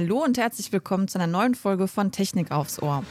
[0.00, 3.02] Hallo und herzlich willkommen zu einer neuen Folge von Technik aufs Ohr.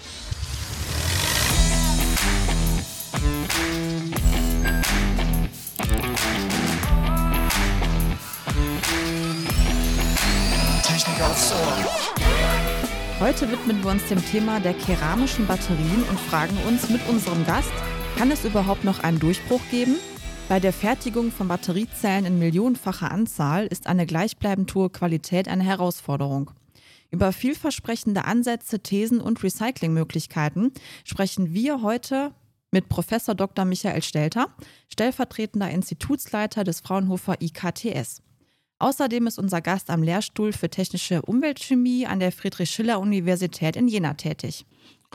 [10.82, 13.20] Technik aufs Ohr.
[13.20, 17.74] Heute widmen wir uns dem Thema der keramischen Batterien und fragen uns mit unserem Gast,
[18.18, 19.98] kann es überhaupt noch einen Durchbruch geben?
[20.48, 26.52] Bei der Fertigung von Batteriezellen in millionenfacher Anzahl ist eine gleichbleibend hohe Qualität eine Herausforderung.
[27.10, 30.72] Über vielversprechende Ansätze, Thesen und Recyclingmöglichkeiten
[31.06, 32.34] sprechen wir heute
[32.72, 33.66] mit Professor Dr.
[33.66, 34.48] Michael Stelter,
[34.92, 38.22] stellvertretender Institutsleiter des Fraunhofer IKTS.
[38.80, 44.66] Außerdem ist unser Gast am Lehrstuhl für technische Umweltchemie an der Friedrich-Schiller-Universität in Jena tätig.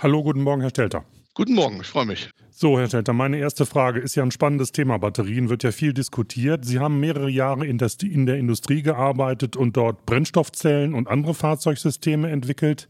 [0.00, 1.05] Hallo, guten Morgen, Herr Stelter.
[1.34, 2.28] Guten Morgen, ich freue mich.
[2.50, 4.98] So, Herr Stelter, meine erste Frage ist ja ein spannendes Thema.
[4.98, 6.66] Batterien wird ja viel diskutiert.
[6.66, 12.86] Sie haben mehrere Jahre in, der Industrie gearbeitet und dort Brennstoffzellen und andere Fahrzeugsysteme entwickelt.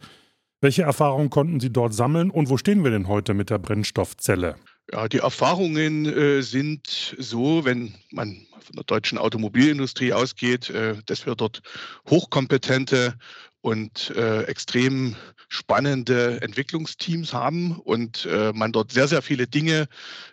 [0.61, 4.57] Welche Erfahrungen konnten Sie dort sammeln und wo stehen wir denn heute mit der Brennstoffzelle?
[4.93, 11.27] Ja, die Erfahrungen äh, sind so, wenn man von der deutschen Automobilindustrie ausgeht, äh, dass
[11.27, 11.63] wir dort
[12.11, 13.15] hochkompetente
[13.61, 15.15] und äh, extrem
[15.53, 19.87] spannende Entwicklungsteams haben und äh, man dort sehr, sehr viele Dinge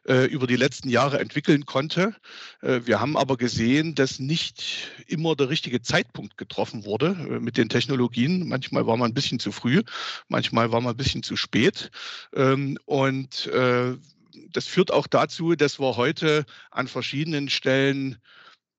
[0.07, 2.15] äh, über die letzten Jahre entwickeln konnte.
[2.61, 7.57] Äh, wir haben aber gesehen, dass nicht immer der richtige Zeitpunkt getroffen wurde äh, mit
[7.57, 8.47] den Technologien.
[8.47, 9.83] Manchmal war man ein bisschen zu früh,
[10.29, 11.91] manchmal war man ein bisschen zu spät.
[12.33, 13.97] Ähm, und äh,
[14.53, 18.19] das führt auch dazu, dass wir heute an verschiedenen Stellen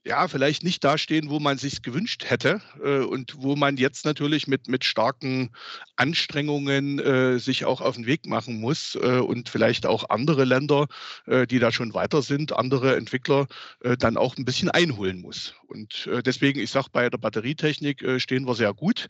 [0.04, 4.46] ja, vielleicht nicht dastehen, wo man sich gewünscht hätte äh, und wo man jetzt natürlich
[4.46, 5.50] mit, mit starken
[5.96, 10.86] Anstrengungen äh, sich auch auf den Weg machen muss äh, und vielleicht auch andere Länder,
[11.26, 13.46] äh, die da schon weiter sind, andere Entwickler
[13.80, 15.54] äh, dann auch ein bisschen einholen muss.
[15.66, 19.06] Und äh, deswegen, ich sage, bei der Batterietechnik stehen wir sehr gut.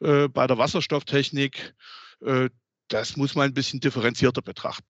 [0.00, 1.74] bei der Wasserstofftechnik,
[2.88, 4.86] das muss man ein bisschen differenzierter betrachten.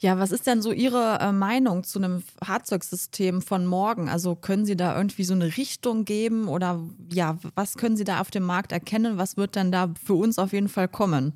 [0.00, 4.08] Ja, was ist denn so Ihre äh, Meinung zu einem Fahrzeugsystem von morgen?
[4.08, 6.80] Also können Sie da irgendwie so eine Richtung geben oder
[7.12, 9.18] ja, was können Sie da auf dem Markt erkennen?
[9.18, 11.32] Was wird dann da für uns auf jeden Fall kommen?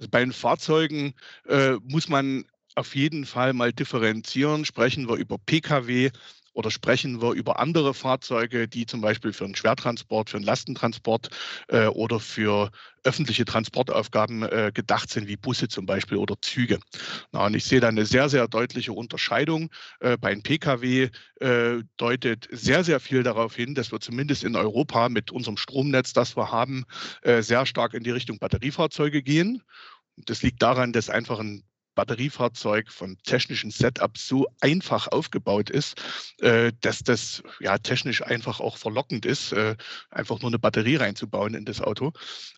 [0.00, 1.14] Also bei den Fahrzeugen
[1.46, 4.64] äh, muss man auf jeden Fall mal differenzieren.
[4.64, 6.10] Sprechen wir über Pkw,
[6.52, 11.30] oder sprechen wir über andere Fahrzeuge, die zum Beispiel für einen Schwertransport, für einen Lastentransport
[11.68, 12.70] äh, oder für
[13.04, 16.78] öffentliche Transportaufgaben äh, gedacht sind, wie Busse zum Beispiel oder Züge.
[17.32, 19.70] Na, und ich sehe da eine sehr, sehr deutliche Unterscheidung.
[20.00, 21.08] Äh, bei einem Pkw
[21.40, 26.12] äh, deutet sehr, sehr viel darauf hin, dass wir zumindest in Europa mit unserem Stromnetz,
[26.12, 26.84] das wir haben,
[27.22, 29.62] äh, sehr stark in die Richtung Batteriefahrzeuge gehen.
[30.16, 31.62] Das liegt daran, dass einfach ein
[31.94, 36.00] Batteriefahrzeug vom technischen Setup so einfach aufgebaut ist,
[36.40, 39.76] äh, dass das ja technisch einfach auch verlockend ist, äh,
[40.10, 42.12] einfach nur eine Batterie reinzubauen in das Auto.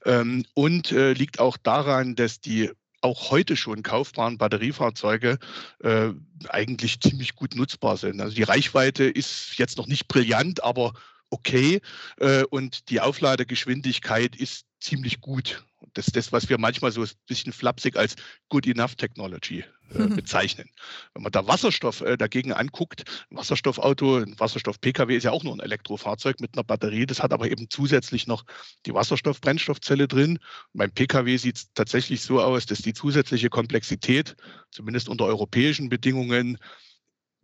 [0.04, 2.70] Ähm, und äh, liegt auch daran, dass die
[3.03, 5.38] auch heute schon kaufbaren Batteriefahrzeuge
[5.81, 6.10] äh,
[6.49, 8.20] eigentlich ziemlich gut nutzbar sind.
[8.20, 10.93] Also die Reichweite ist jetzt noch nicht brillant, aber
[11.28, 11.81] okay.
[12.19, 15.64] Äh, und die Aufladegeschwindigkeit ist ziemlich gut.
[15.94, 18.16] Das ist das, was wir manchmal so ein bisschen flapsig als
[18.48, 19.64] Good Enough Technology
[19.94, 20.16] äh, mhm.
[20.16, 20.69] bezeichnen.
[21.14, 25.54] Wenn man da Wasserstoff äh, dagegen anguckt, ein Wasserstoffauto, ein Wasserstoff-Pkw ist ja auch nur
[25.54, 27.06] ein Elektrofahrzeug mit einer Batterie.
[27.06, 28.44] Das hat aber eben zusätzlich noch
[28.86, 30.38] die Wasserstoff-Brennstoffzelle drin.
[30.72, 34.36] Und beim Pkw sieht es tatsächlich so aus, dass die zusätzliche Komplexität,
[34.70, 36.58] zumindest unter europäischen Bedingungen,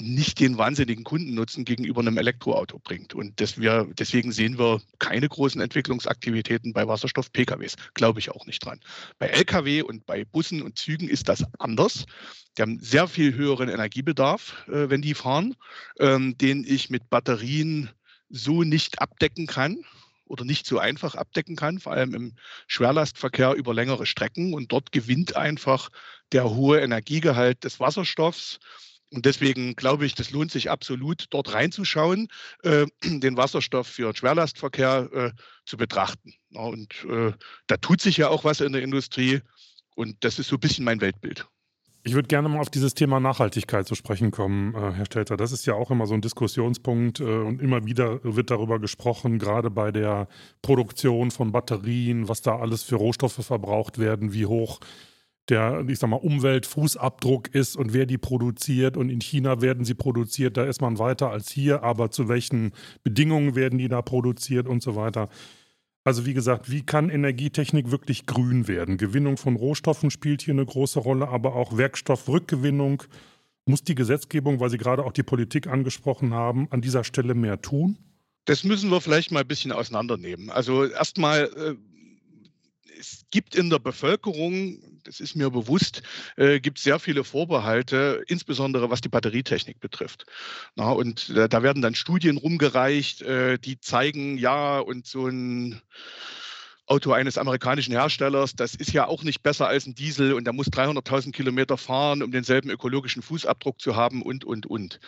[0.00, 3.14] nicht den wahnsinnigen Kundennutzen gegenüber einem Elektroauto bringt.
[3.14, 7.74] Und wir, deswegen sehen wir keine großen Entwicklungsaktivitäten bei Wasserstoff-PKWs.
[7.94, 8.80] Glaube ich auch nicht dran.
[9.18, 12.06] Bei Lkw und bei Bussen und Zügen ist das anders.
[12.56, 15.56] Die haben sehr viel höheren Energiebedarf, äh, wenn die fahren,
[15.98, 17.90] ähm, den ich mit Batterien
[18.28, 19.84] so nicht abdecken kann
[20.26, 22.34] oder nicht so einfach abdecken kann, vor allem im
[22.68, 24.54] Schwerlastverkehr über längere Strecken.
[24.54, 25.88] Und dort gewinnt einfach
[26.30, 28.60] der hohe Energiegehalt des Wasserstoffs
[29.10, 32.28] und deswegen glaube ich, das lohnt sich absolut, dort reinzuschauen,
[32.62, 35.30] äh, den Wasserstoff für Schwerlastverkehr äh,
[35.64, 36.34] zu betrachten.
[36.50, 37.32] Ja, und äh,
[37.66, 39.40] da tut sich ja auch was in der Industrie.
[39.94, 41.46] Und das ist so ein bisschen mein Weltbild.
[42.04, 45.36] Ich würde gerne mal auf dieses Thema Nachhaltigkeit zu sprechen kommen, äh, Herr Stelter.
[45.36, 49.38] Das ist ja auch immer so ein Diskussionspunkt äh, und immer wieder wird darüber gesprochen,
[49.38, 50.28] gerade bei der
[50.62, 54.80] Produktion von Batterien, was da alles für Rohstoffe verbraucht werden, wie hoch
[55.48, 58.96] der, ich sag mal, Umweltfußabdruck ist und wer die produziert.
[58.96, 62.72] Und in China werden sie produziert, da ist man weiter als hier, aber zu welchen
[63.02, 65.28] Bedingungen werden die da produziert und so weiter.
[66.04, 68.96] Also wie gesagt, wie kann Energietechnik wirklich grün werden?
[68.96, 73.02] Gewinnung von Rohstoffen spielt hier eine große Rolle, aber auch Werkstoffrückgewinnung.
[73.66, 77.60] Muss die Gesetzgebung, weil Sie gerade auch die Politik angesprochen haben, an dieser Stelle mehr
[77.60, 77.98] tun?
[78.46, 80.48] Das müssen wir vielleicht mal ein bisschen auseinandernehmen.
[80.48, 81.74] Also erstmal äh,
[82.98, 86.02] es gibt in der Bevölkerung, das ist mir bewusst,
[86.36, 90.26] äh, gibt sehr viele Vorbehalte, insbesondere was die Batterietechnik betrifft.
[90.76, 95.80] Na, und äh, da werden dann Studien rumgereicht, äh, die zeigen, ja, und so ein
[96.86, 100.52] Auto eines amerikanischen Herstellers, das ist ja auch nicht besser als ein Diesel und der
[100.52, 105.00] muss 300.000 Kilometer fahren, um denselben ökologischen Fußabdruck zu haben und, und, und.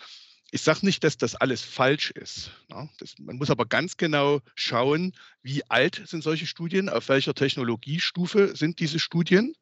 [0.52, 2.50] Ich sage nicht, dass das alles falsch ist.
[2.70, 5.12] Ja, das, man muss aber ganz genau schauen,
[5.42, 9.54] wie alt sind solche Studien, auf welcher Technologiestufe sind diese Studien.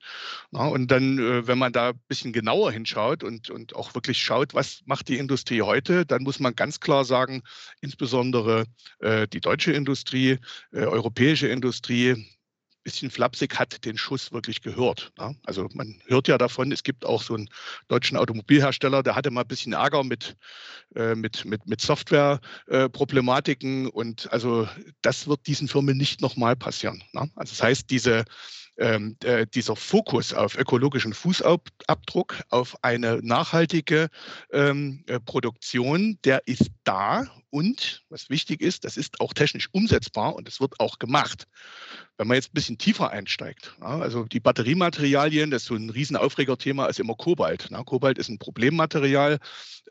[0.51, 4.23] Ja, und dann, äh, wenn man da ein bisschen genauer hinschaut und, und auch wirklich
[4.23, 7.43] schaut, was macht die Industrie heute, dann muss man ganz klar sagen,
[7.81, 8.65] insbesondere
[9.01, 10.39] äh, die deutsche Industrie,
[10.73, 12.27] äh, europäische Industrie,
[12.89, 15.13] bisschen flapsig, hat den Schuss wirklich gehört.
[15.19, 15.37] Ne?
[15.45, 17.51] Also man hört ja davon, es gibt auch so einen
[17.89, 20.39] deutschen Automobilhersteller, der hatte mal ein bisschen Ärger mit,
[20.95, 24.67] äh, mit, mit, mit Softwareproblematiken äh, und also
[25.03, 27.05] das wird diesen Firmen nicht nochmal passieren.
[27.13, 27.31] Ne?
[27.37, 28.25] Also das heißt, diese
[28.79, 34.09] ähm, äh, dieser Fokus auf ökologischen Fußabdruck, auf eine nachhaltige
[34.53, 40.35] ähm, äh, Produktion, der ist da und was wichtig ist, das ist auch technisch umsetzbar
[40.35, 41.47] und es wird auch gemacht.
[42.17, 45.91] Wenn man jetzt ein bisschen tiefer einsteigt, ja, also die Batteriematerialien, das ist so ein
[45.91, 47.71] Riesenaufregerthema, ist immer Kobalt.
[47.71, 47.83] Ne?
[47.85, 49.39] Kobalt ist ein Problemmaterial.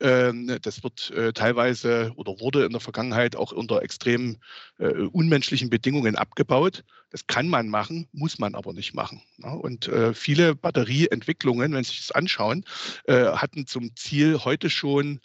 [0.02, 4.38] Ähm, das wird äh, teilweise oder wurde in der Vergangenheit auch unter extrem
[4.78, 6.84] äh, unmenschlichen Bedingungen abgebaut.
[7.10, 9.22] Das kann man machen, muss man aber nicht machen.
[9.38, 9.54] Ja?
[9.54, 12.66] Und äh, viele Batterieentwicklungen, wenn Sie sich das anschauen,
[13.06, 15.22] äh, hatten zum Ziel heute schon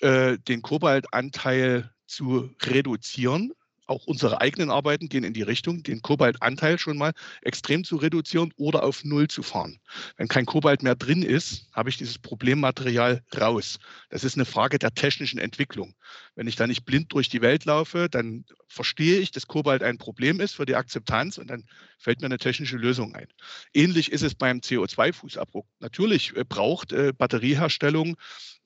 [0.00, 3.52] äh, den Kobaltanteil zu reduzieren.
[3.86, 7.12] Auch unsere eigenen Arbeiten gehen in die Richtung, den Kobaltanteil schon mal
[7.42, 9.80] extrem zu reduzieren oder auf Null zu fahren.
[10.16, 13.80] Wenn kein Kobalt mehr drin ist, habe ich dieses Problemmaterial raus.
[14.08, 15.96] Das ist eine Frage der technischen Entwicklung.
[16.36, 19.98] Wenn ich da nicht blind durch die Welt laufe, dann verstehe ich, dass Kobalt ein
[19.98, 21.64] Problem ist für die Akzeptanz und dann
[21.98, 23.26] fällt mir eine technische Lösung ein.
[23.74, 25.66] Ähnlich ist es beim CO2-Fußabdruck.
[25.80, 28.16] Natürlich äh, braucht äh, Batterieherstellung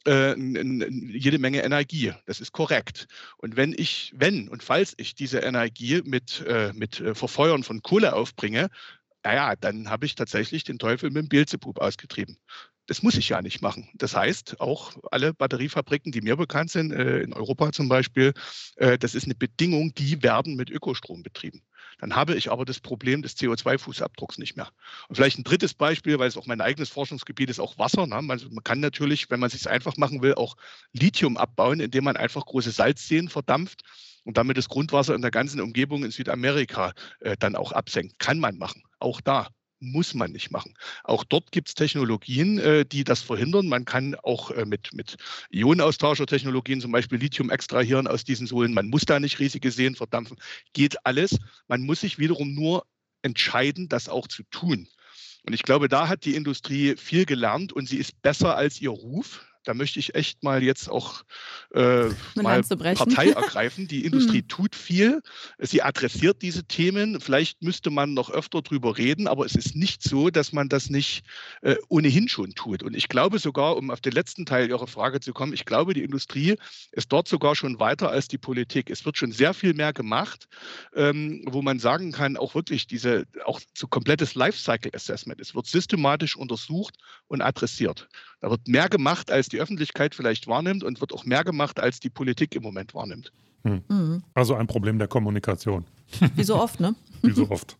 [0.06, 2.12] äh, jede Menge Energie.
[2.26, 3.06] Das ist korrekt.
[3.38, 7.82] Und wenn ich, wenn und falls ich diese Energie mit, äh, mit äh, Verfeuern von
[7.82, 8.68] Kohle aufbringe,
[9.22, 12.36] naja, dann habe ich tatsächlich den Teufel mit dem Beelzebub ausgetrieben.
[12.86, 13.88] Das muss ich ja nicht machen.
[13.94, 18.34] Das heißt, auch alle Batteriefabriken, die mir bekannt sind, in Europa zum Beispiel,
[18.76, 21.62] das ist eine Bedingung, die werden mit Ökostrom betrieben.
[21.99, 24.69] Dann habe ich aber das Problem des CO2-Fußabdrucks nicht mehr.
[25.08, 28.06] Und vielleicht ein drittes Beispiel, weil es auch mein eigenes Forschungsgebiet ist, auch Wasser.
[28.06, 28.20] Ne?
[28.23, 30.56] Man, man, kann natürlich, wenn man es sich einfach machen will, auch
[30.93, 33.82] Lithium abbauen, indem man einfach große Salzseen verdampft
[34.25, 38.19] und damit das Grundwasser in der ganzen Umgebung in Südamerika äh, dann auch absenkt.
[38.19, 39.49] Kann man machen, auch da
[39.84, 40.75] muss man nicht machen.
[41.04, 43.69] Auch dort gibt es Technologien, äh, die das verhindern.
[43.69, 45.16] Man kann auch äh, mit, mit
[45.50, 48.75] Ionenaustauschertechnologien zum Beispiel Lithium extrahieren aus diesen Sohlen.
[48.75, 50.36] Man muss da nicht riesige Seen verdampfen.
[50.72, 51.38] Geht alles.
[51.69, 52.86] Man muss sich wiederum nur
[53.22, 54.88] entscheiden, das auch zu tun.
[55.46, 58.90] Und ich glaube, da hat die Industrie viel gelernt und sie ist besser als ihr
[58.90, 61.22] Ruf da möchte ich echt mal jetzt auch
[61.75, 63.88] äh, mal Partei ergreifen.
[63.88, 64.49] Die Industrie hm.
[64.49, 65.22] tut viel.
[65.58, 67.20] Sie adressiert diese Themen.
[67.20, 70.90] Vielleicht müsste man noch öfter drüber reden, aber es ist nicht so, dass man das
[70.90, 71.25] nicht
[71.62, 72.82] äh, ohnehin schon tut.
[72.82, 75.94] Und ich glaube sogar, um auf den letzten Teil Ihrer Frage zu kommen, ich glaube,
[75.94, 76.56] die Industrie
[76.93, 78.90] ist dort sogar schon weiter als die Politik.
[78.90, 80.46] Es wird schon sehr viel mehr gemacht,
[80.94, 85.41] ähm, wo man sagen kann, auch wirklich diese, auch so komplettes Lifecycle Assessment.
[85.41, 86.96] Es wird systematisch untersucht
[87.29, 88.08] und adressiert.
[88.44, 91.98] Da wird mehr gemacht, als die Öffentlichkeit vielleicht wahrnimmt und wird auch mehr gemacht, als
[91.98, 93.32] die Politik im Moment wahrnimmt.
[93.63, 93.82] Hm.
[93.89, 94.22] Mhm.
[94.34, 95.86] Also ein Problem der Kommunikation.
[96.34, 96.94] Wie so oft, ne?
[97.22, 97.79] Wie so oft.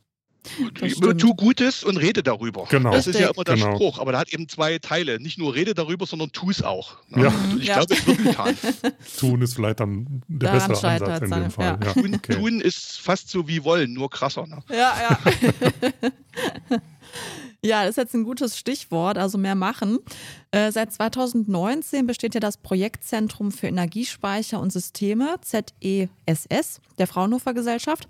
[1.19, 2.65] Tu Gutes und rede darüber.
[2.71, 2.93] Genau.
[2.93, 3.75] Das ist ja immer der genau.
[3.75, 3.99] Spruch.
[3.99, 5.21] Aber da hat eben zwei Teile.
[5.21, 6.97] Nicht nur rede darüber, sondern tu es auch.
[7.15, 7.33] Ja.
[7.59, 7.77] Ich ja.
[7.77, 8.57] glaube, es wird getan.
[9.19, 11.79] Tun ist vielleicht dann der Daran bessere Ansatz in dem Fall.
[11.83, 11.93] Ja.
[11.93, 12.37] Tun, okay.
[12.37, 14.47] tun, ist fast so wie wollen, nur krasser.
[14.47, 14.63] Ne?
[14.71, 16.79] Ja, ja.
[17.63, 19.99] Ja, das ist jetzt ein gutes Stichwort, also mehr machen.
[20.51, 28.07] Äh, seit 2019 besteht ja das Projektzentrum für Energiespeicher und Systeme, ZESS, der Fraunhofer Gesellschaft.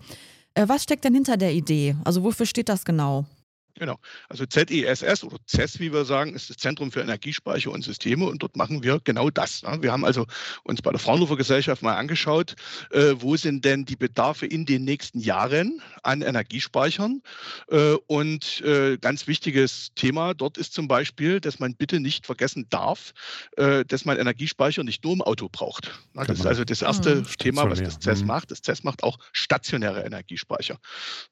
[0.54, 1.94] Äh, was steckt denn hinter der Idee?
[2.04, 3.26] Also wofür steht das genau?
[3.76, 3.98] Genau.
[4.28, 8.40] Also ZESS oder CES, wie wir sagen, ist das Zentrum für Energiespeicher und Systeme und
[8.42, 9.62] dort machen wir genau das.
[9.80, 10.26] Wir haben also
[10.62, 12.54] uns bei der Fraunhofer Gesellschaft mal angeschaut,
[12.90, 17.20] äh, wo sind denn die Bedarfe in den nächsten Jahren an Energiespeichern.
[17.68, 22.66] Äh, und äh, ganz wichtiges Thema dort ist zum Beispiel, dass man bitte nicht vergessen
[22.70, 23.12] darf,
[23.56, 25.98] dass man Energiespeicher nicht nur im Auto braucht.
[26.14, 26.48] Das ist genau.
[26.48, 27.26] also das erste mhm.
[27.38, 28.28] Thema, was das CES mhm.
[28.28, 28.50] macht.
[28.50, 30.78] Das CES macht auch stationäre Energiespeicher.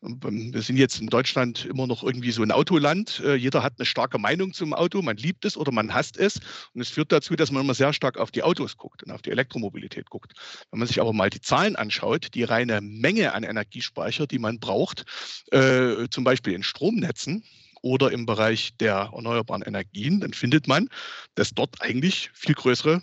[0.03, 3.21] Ähm, wir sind jetzt in Deutschland immer noch irgendwie so ein Autoland.
[3.25, 6.41] Äh, jeder hat eine starke Meinung zum Auto, man liebt es oder man hasst es.
[6.75, 9.23] Und es führt dazu, dass man immer sehr stark auf die Autos guckt und auf
[9.23, 10.33] die Elektromobilität guckt.
[10.71, 14.59] Wenn man sich aber mal die Zahlen anschaut, die reine Menge an Energiespeicher, die man
[14.59, 15.05] braucht,
[15.51, 17.45] äh, zum Beispiel in Stromnetzen,
[17.83, 20.89] oder im Bereich der erneuerbaren Energien, dann findet man,
[21.35, 23.03] dass dort eigentlich viel größere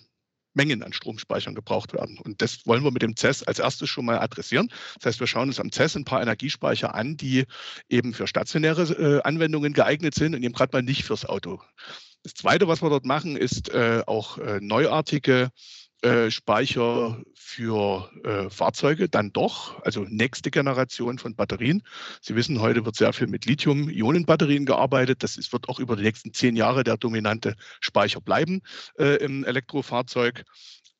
[0.60, 2.20] Mengen an Stromspeichern gebraucht werden.
[2.20, 4.68] Und das wollen wir mit dem CES als erstes schon mal adressieren.
[4.96, 7.46] Das heißt, wir schauen uns am CES ein paar Energiespeicher an, die
[7.88, 11.62] eben für stationäre äh, Anwendungen geeignet sind und eben gerade mal nicht fürs Auto.
[12.24, 15.50] Das Zweite, was wir dort machen, ist äh, auch äh, neuartige
[16.02, 21.84] äh, Speicher für äh, Fahrzeuge dann doch, also nächste Generation von Batterien.
[22.22, 25.24] Sie wissen, heute wird sehr viel mit Lithium-Ionen-Batterien gearbeitet.
[25.24, 28.62] Das ist, wird auch über die nächsten zehn Jahre der dominante Speicher bleiben
[28.98, 30.46] äh, im Elektrofahrzeug.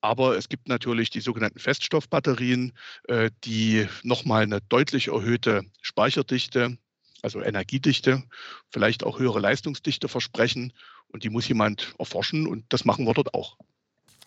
[0.02, 2.74] Aber es gibt natürlich die sogenannten Feststoffbatterien,
[3.08, 6.78] äh, die nochmal eine deutlich erhöhte Speicherdichte,
[7.22, 8.24] also Energiedichte,
[8.70, 10.74] vielleicht auch höhere Leistungsdichte versprechen.
[11.08, 13.58] Und die muss jemand erforschen und das machen wir dort auch.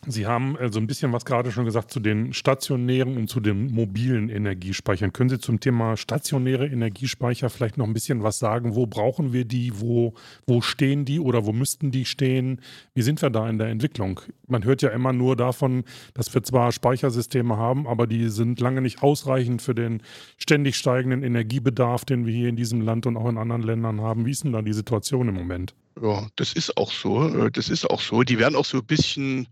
[0.09, 3.73] Sie haben also ein bisschen was gerade schon gesagt zu den stationären und zu den
[3.73, 5.13] mobilen Energiespeichern.
[5.13, 8.75] Können Sie zum Thema stationäre Energiespeicher vielleicht noch ein bisschen was sagen?
[8.75, 9.81] Wo brauchen wir die?
[9.81, 12.61] Wo, wo stehen die oder wo müssten die stehen?
[12.95, 14.21] Wie sind wir da in der Entwicklung?
[14.49, 18.81] Man hört ja immer nur davon, dass wir zwar Speichersysteme haben, aber die sind lange
[18.81, 20.03] nicht ausreichend für den
[20.37, 24.27] ständig steigenden Energiebedarf, den wir hier in diesem Land und auch in anderen Ländern haben.
[24.27, 25.77] Wie ist denn da die Situation im Moment?
[26.03, 27.49] Ja, das ist auch so.
[27.51, 28.25] Das ist auch so.
[28.25, 29.47] Die werden auch so ein bisschen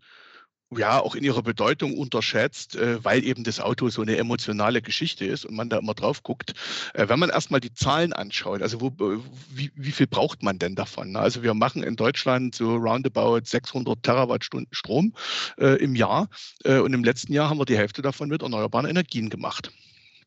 [0.77, 5.25] ja auch in ihrer Bedeutung unterschätzt, äh, weil eben das Auto so eine emotionale Geschichte
[5.25, 6.55] ist und man da immer drauf guckt.
[6.95, 9.19] Äh, wenn man erstmal die Zahlen anschaut, also wo, äh,
[9.51, 11.13] wie, wie viel braucht man denn davon?
[11.13, 11.19] Ne?
[11.19, 15.15] Also wir machen in Deutschland so roundabout 600 Terawattstunden Strom
[15.59, 16.29] äh, im Jahr
[16.65, 19.73] äh, und im letzten Jahr haben wir die Hälfte davon mit erneuerbaren Energien gemacht.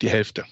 [0.01, 0.45] Die Hälfte.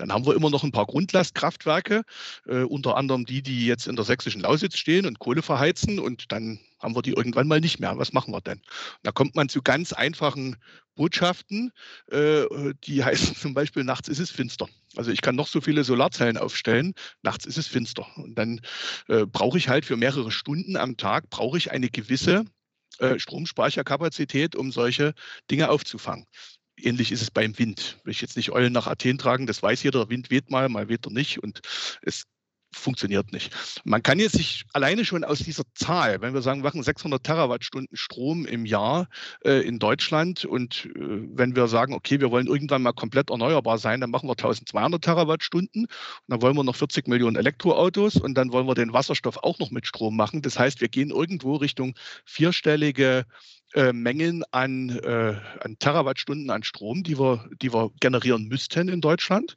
[0.00, 2.04] Dann haben wir immer noch ein paar Grundlastkraftwerke,
[2.46, 5.98] äh, unter anderem die, die jetzt in der sächsischen Lausitz stehen und Kohle verheizen.
[5.98, 7.98] Und dann haben wir die irgendwann mal nicht mehr.
[7.98, 8.62] Was machen wir denn?
[9.02, 10.56] Da kommt man zu ganz einfachen
[10.94, 11.70] Botschaften,
[12.10, 12.44] äh,
[12.84, 14.68] die heißen zum Beispiel, nachts ist es finster.
[14.96, 18.06] Also ich kann noch so viele Solarzellen aufstellen, nachts ist es finster.
[18.16, 18.62] Und dann
[19.08, 22.46] äh, brauche ich halt für mehrere Stunden am Tag, brauche ich eine gewisse
[23.00, 25.12] äh, Stromspeicherkapazität, um solche
[25.50, 26.24] Dinge aufzufangen.
[26.84, 27.98] Ähnlich ist es beim Wind.
[28.04, 30.68] Will ich jetzt nicht Eulen nach Athen tragen, das weiß jeder, der Wind weht mal,
[30.68, 31.60] mal weht er nicht und
[32.02, 32.24] es
[32.72, 33.52] funktioniert nicht.
[33.84, 37.22] Man kann jetzt sich alleine schon aus dieser Zahl, wenn wir sagen, wir machen 600
[37.22, 39.08] Terawattstunden Strom im Jahr
[39.44, 43.78] äh, in Deutschland und äh, wenn wir sagen, okay, wir wollen irgendwann mal komplett erneuerbar
[43.78, 45.90] sein, dann machen wir 1200 Terawattstunden und
[46.28, 49.70] dann wollen wir noch 40 Millionen Elektroautos und dann wollen wir den Wasserstoff auch noch
[49.70, 50.42] mit Strom machen.
[50.42, 51.94] Das heißt, wir gehen irgendwo Richtung
[52.24, 53.26] vierstellige
[53.74, 59.00] äh, Mengen an, äh, an Terawattstunden an Strom, die wir, die wir generieren müssten in
[59.00, 59.56] Deutschland.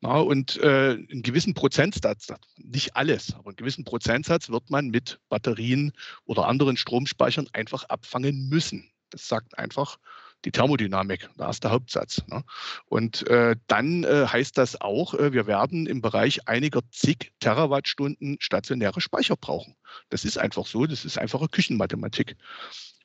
[0.00, 5.20] Na, und äh, einen gewissen Prozentsatz, nicht alles, aber einen gewissen Prozentsatz wird man mit
[5.28, 5.92] Batterien
[6.24, 8.90] oder anderen Stromspeichern einfach abfangen müssen.
[9.10, 9.98] Das sagt einfach
[10.44, 11.28] die Thermodynamik.
[11.36, 12.22] Da ist der Hauptsatz.
[12.28, 12.44] Ne?
[12.86, 18.36] Und äh, dann äh, heißt das auch, äh, wir werden im Bereich einiger zig Terawattstunden
[18.40, 19.76] stationäre Speicher brauchen.
[20.10, 22.36] Das ist einfach so, das ist einfache Küchenmathematik.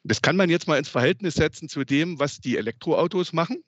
[0.03, 3.63] Das kann man jetzt mal ins Verhältnis setzen zu dem, was die Elektroautos machen,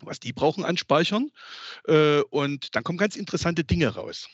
[0.00, 1.30] was die brauchen an Speichern.
[1.86, 4.28] Äh, und dann kommen ganz interessante Dinge raus.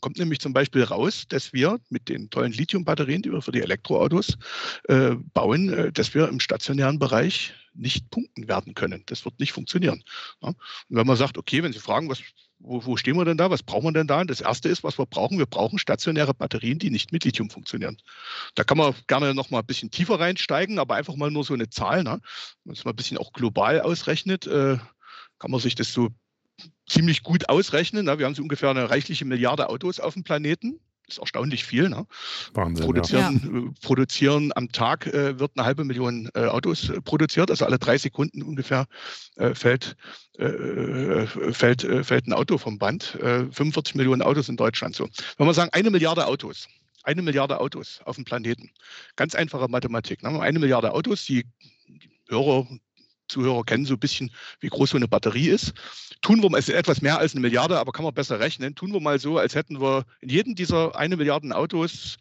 [0.00, 3.62] Kommt nämlich zum Beispiel raus, dass wir mit den tollen Lithium-Batterien, die wir für die
[3.62, 4.36] Elektroautos
[4.88, 9.02] äh, bauen, äh, dass wir im stationären Bereich nicht punkten werden können.
[9.06, 10.02] Das wird nicht funktionieren.
[10.40, 10.56] Und
[10.88, 12.22] wenn man sagt, okay, wenn Sie fragen, was,
[12.58, 13.50] wo, wo, stehen wir denn da?
[13.50, 14.24] Was brauchen wir denn da?
[14.24, 15.38] Das erste ist, was wir brauchen.
[15.38, 17.98] Wir brauchen stationäre Batterien, die nicht mit Lithium funktionieren.
[18.54, 21.54] Da kann man gerne noch mal ein bisschen tiefer reinsteigen, aber einfach mal nur so
[21.54, 22.04] eine Zahl.
[22.04, 22.12] Ne?
[22.12, 22.20] Wenn
[22.64, 24.78] man es mal ein bisschen auch global ausrechnet, äh,
[25.38, 26.08] kann man sich das so
[26.88, 28.06] ziemlich gut ausrechnen.
[28.06, 28.18] Ne?
[28.18, 31.88] Wir haben so ungefähr eine reichliche Milliarde Autos auf dem Planeten ist erstaunlich viel.
[31.88, 32.06] Ne?
[32.52, 32.84] Wahnsinn.
[32.84, 33.60] Produzieren, ja.
[33.60, 37.78] Äh, produzieren am Tag äh, wird eine halbe Million äh, Autos äh, produziert, also alle
[37.78, 38.86] drei Sekunden ungefähr
[39.36, 39.96] äh, fällt,
[40.38, 43.04] äh, fällt, fällt ein Auto vom Band.
[43.04, 44.94] 45 Millionen Autos in Deutschland.
[44.94, 45.08] So.
[45.36, 46.68] Wenn wir sagen, eine Milliarde Autos,
[47.02, 48.70] eine Milliarde Autos auf dem Planeten.
[49.16, 50.22] Ganz einfache Mathematik.
[50.22, 50.40] Ne?
[50.40, 51.44] Eine Milliarde Autos, die
[52.28, 52.66] Hörer,
[53.28, 55.72] Zuhörer kennen so ein bisschen, wie groß so eine Batterie ist.
[56.20, 58.74] Tun wir mal, es ist etwas mehr als eine Milliarde, aber kann man besser rechnen.
[58.74, 62.16] Tun wir mal so, als hätten wir in jedem dieser eine Milliarden Autos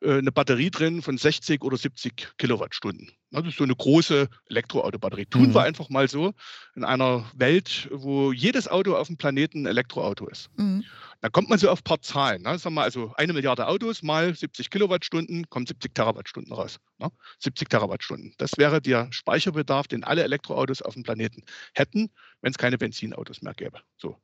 [0.00, 3.10] eine Batterie drin von 60 oder 70 Kilowattstunden.
[3.30, 5.26] Das ist so eine große Elektroautobatterie.
[5.26, 5.54] Tun mhm.
[5.54, 6.32] wir einfach mal so
[6.74, 10.48] in einer Welt, wo jedes Auto auf dem Planeten ein Elektroauto ist.
[10.56, 10.84] Mhm.
[11.20, 12.42] Dann kommt man so auf ein paar Zahlen.
[12.42, 12.58] Ne?
[12.58, 16.78] Sagen wir also eine Milliarde Autos mal 70 Kilowattstunden, kommen 70 Terawattstunden raus.
[16.98, 17.10] Ne?
[17.40, 18.34] 70 Terawattstunden.
[18.38, 21.42] Das wäre der Speicherbedarf, den alle Elektroautos auf dem Planeten
[21.74, 23.80] hätten, wenn es keine Benzinautos mehr gäbe.
[23.96, 24.16] So.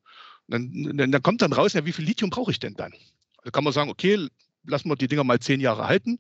[0.47, 2.93] Dann, dann, dann kommt dann raus, ja, wie viel Lithium brauche ich denn dann?
[3.43, 4.29] Da kann man sagen, okay,
[4.67, 6.19] lassen wir die Dinger mal zehn Jahre halten.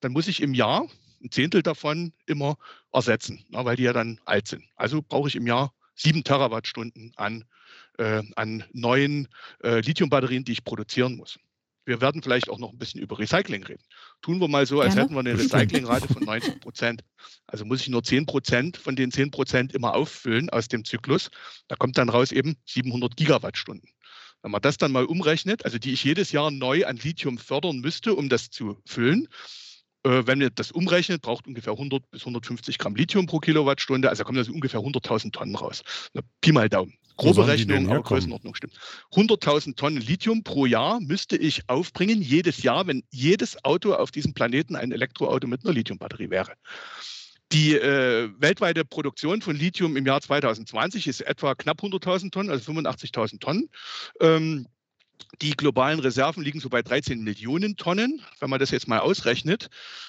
[0.00, 0.88] Dann muss ich im Jahr
[1.22, 2.56] ein Zehntel davon immer
[2.92, 4.64] ersetzen, na, weil die ja dann alt sind.
[4.76, 7.44] Also brauche ich im Jahr sieben Terawattstunden an,
[7.98, 9.28] äh, an neuen
[9.62, 11.38] äh, Lithiumbatterien, die ich produzieren muss.
[11.84, 13.82] Wir werden vielleicht auch noch ein bisschen über Recycling reden.
[14.20, 15.04] Tun wir mal so, als Gerne.
[15.04, 17.02] hätten wir eine Recyclingrate von 90 Prozent.
[17.46, 21.30] Also muss ich nur 10 Prozent von den 10 Prozent immer auffüllen aus dem Zyklus.
[21.66, 23.88] Da kommt dann raus eben 700 Gigawattstunden.
[24.42, 27.80] Wenn man das dann mal umrechnet, also die ich jedes Jahr neu an Lithium fördern
[27.80, 29.28] müsste, um das zu füllen,
[30.04, 34.08] äh, wenn wir das umrechnen, braucht ungefähr 100 bis 150 Gramm Lithium pro Kilowattstunde.
[34.08, 35.82] Also kommen das ungefähr 100.000 Tonnen raus.
[36.40, 36.94] Pi mal Daumen.
[37.16, 38.78] Grobe Rechnung, aber Größenordnung stimmt.
[39.12, 44.34] 100.000 Tonnen Lithium pro Jahr müsste ich aufbringen, jedes Jahr, wenn jedes Auto auf diesem
[44.34, 46.52] Planeten ein Elektroauto mit einer Lithiumbatterie wäre.
[47.52, 52.70] Die äh, weltweite Produktion von Lithium im Jahr 2020 ist etwa knapp 100.000 Tonnen, also
[52.72, 53.70] 85.000 Tonnen.
[54.20, 54.66] Ähm,
[55.40, 58.22] die globalen Reserven liegen so bei 13 Millionen Tonnen.
[58.40, 59.68] Wenn man das jetzt mal ausrechnet,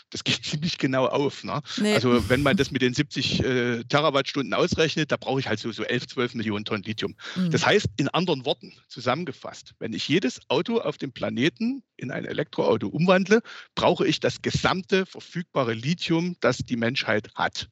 [0.09, 1.43] das geht ziemlich genau auf.
[1.43, 1.61] Ne?
[1.77, 1.93] Nee.
[1.93, 5.71] Also wenn man das mit den 70 äh, Terawattstunden ausrechnet, da brauche ich halt so,
[5.71, 7.15] so 11, 12 Millionen Tonnen Lithium.
[7.35, 7.51] Mhm.
[7.51, 12.25] Das heißt, in anderen Worten zusammengefasst, wenn ich jedes Auto auf dem Planeten in ein
[12.25, 13.41] Elektroauto umwandle,
[13.75, 17.69] brauche ich das gesamte verfügbare Lithium, das die Menschheit hat.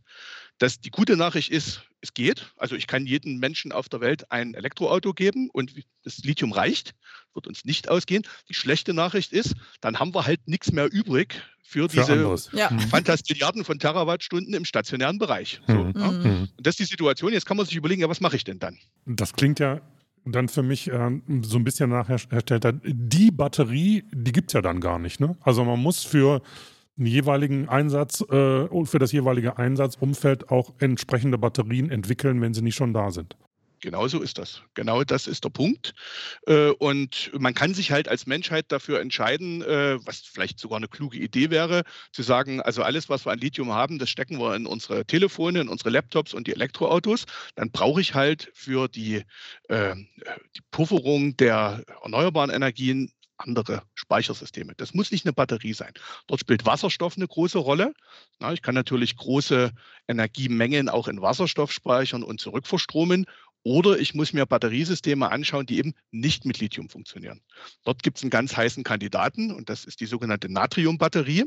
[0.60, 2.52] Das, die gute Nachricht ist, es geht.
[2.58, 5.74] Also ich kann jedem Menschen auf der Welt ein Elektroauto geben und
[6.04, 6.94] das Lithium reicht,
[7.34, 8.24] wird uns nicht ausgehen.
[8.50, 12.70] Die schlechte Nachricht ist, dann haben wir halt nichts mehr übrig für, für diese ja.
[12.72, 12.80] Mhm.
[12.80, 15.62] Fantastilliarden von Terawattstunden im stationären Bereich.
[15.68, 15.94] So, mhm.
[15.96, 16.12] ja.
[16.12, 16.50] Mhm.
[16.58, 17.34] Und das ist die Situation.
[17.34, 18.78] Jetzt kann man sich überlegen, ja, was mache ich denn dann?
[19.06, 19.82] Das klingt ja
[20.26, 22.66] dann für mich äh, so ein bisschen nachherstellt.
[22.84, 25.20] Die Batterie, die gibt es ja dann gar nicht.
[25.20, 25.38] Ne?
[25.42, 26.42] Also man muss für
[26.98, 32.76] jeweiligen Einsatz äh, und für das jeweilige Einsatzumfeld auch entsprechende Batterien entwickeln, wenn sie nicht
[32.76, 33.36] schon da sind.
[33.80, 34.64] Genau so ist das.
[34.74, 35.94] Genau das ist der Punkt.
[36.48, 40.88] Äh, und man kann sich halt als Menschheit dafür entscheiden, äh, was vielleicht sogar eine
[40.88, 44.56] kluge Idee wäre, zu sagen, also alles, was wir an Lithium haben, das stecken wir
[44.56, 47.26] in unsere Telefone, in unsere Laptops und die Elektroautos.
[47.56, 49.24] Dann brauche ich halt für die,
[49.70, 49.96] äh,
[50.56, 54.74] die Pufferung der erneuerbaren Energien andere Speichersysteme.
[54.76, 55.94] Das muss nicht eine Batterie sein.
[56.28, 57.94] Dort spielt Wasserstoff eine große Rolle.
[58.40, 59.72] Na, ich kann natürlich große
[60.08, 63.26] Energiemengen auch in Wasserstoff speichern und zurückverstromen.
[63.64, 67.42] Oder ich muss mir Batteriesysteme anschauen, die eben nicht mit Lithium funktionieren.
[67.84, 71.46] Dort gibt es einen ganz heißen Kandidaten und das ist die sogenannte Natriumbatterie.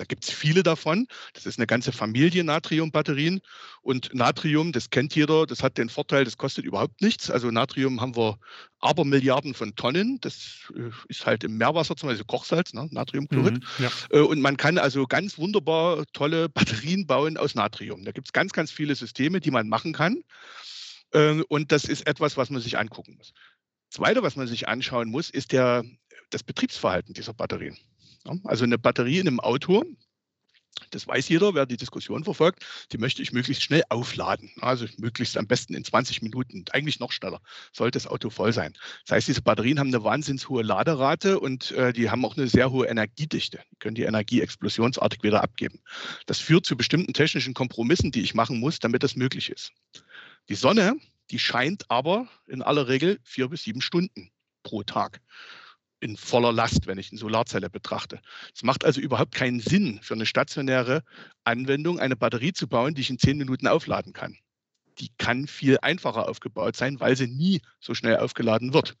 [0.00, 1.06] Da gibt es viele davon.
[1.34, 3.42] Das ist eine ganze Familie Natriumbatterien.
[3.82, 7.30] Und Natrium, das kennt jeder, das hat den Vorteil, das kostet überhaupt nichts.
[7.30, 8.38] Also Natrium haben wir
[8.78, 10.18] aber Milliarden von Tonnen.
[10.22, 12.88] Das äh, ist halt im Meerwasser zum Beispiel Kochsalz, ne?
[12.90, 13.58] Natriumchlorid.
[13.58, 13.90] Mhm, ja.
[14.08, 16.48] Äh, und man kann also ganz wunderbar tolle
[16.88, 18.02] Batterien bauen aus Natrium.
[18.06, 20.22] Da gibt es ganz, ganz viele Systeme, die man machen kann.
[21.12, 23.34] Ähm, und das ist etwas, was man sich angucken muss.
[23.90, 25.84] Zweite, was man sich anschauen muss, ist der,
[26.30, 27.76] das Betriebsverhalten dieser Batterien.
[28.44, 29.84] Also eine Batterie in einem Auto,
[30.90, 34.50] das weiß jeder, wer die Diskussion verfolgt, die möchte ich möglichst schnell aufladen.
[34.60, 37.40] Also möglichst am besten in 20 Minuten, eigentlich noch schneller,
[37.72, 38.72] sollte das Auto voll sein.
[39.06, 42.48] Das heißt, diese Batterien haben eine wahnsinnig hohe Laderate und äh, die haben auch eine
[42.48, 43.60] sehr hohe Energiedichte.
[43.72, 45.80] Die können die Energie explosionsartig wieder abgeben.
[46.26, 49.72] Das führt zu bestimmten technischen Kompromissen, die ich machen muss, damit das möglich ist.
[50.48, 50.96] Die Sonne,
[51.30, 54.30] die scheint aber in aller Regel vier bis sieben Stunden
[54.62, 55.20] pro Tag
[56.00, 58.20] in voller Last, wenn ich eine Solarzelle betrachte.
[58.54, 61.04] Es macht also überhaupt keinen Sinn für eine stationäre
[61.44, 64.36] Anwendung, eine Batterie zu bauen, die ich in zehn Minuten aufladen kann.
[64.98, 68.96] Die kann viel einfacher aufgebaut sein, weil sie nie so schnell aufgeladen wird.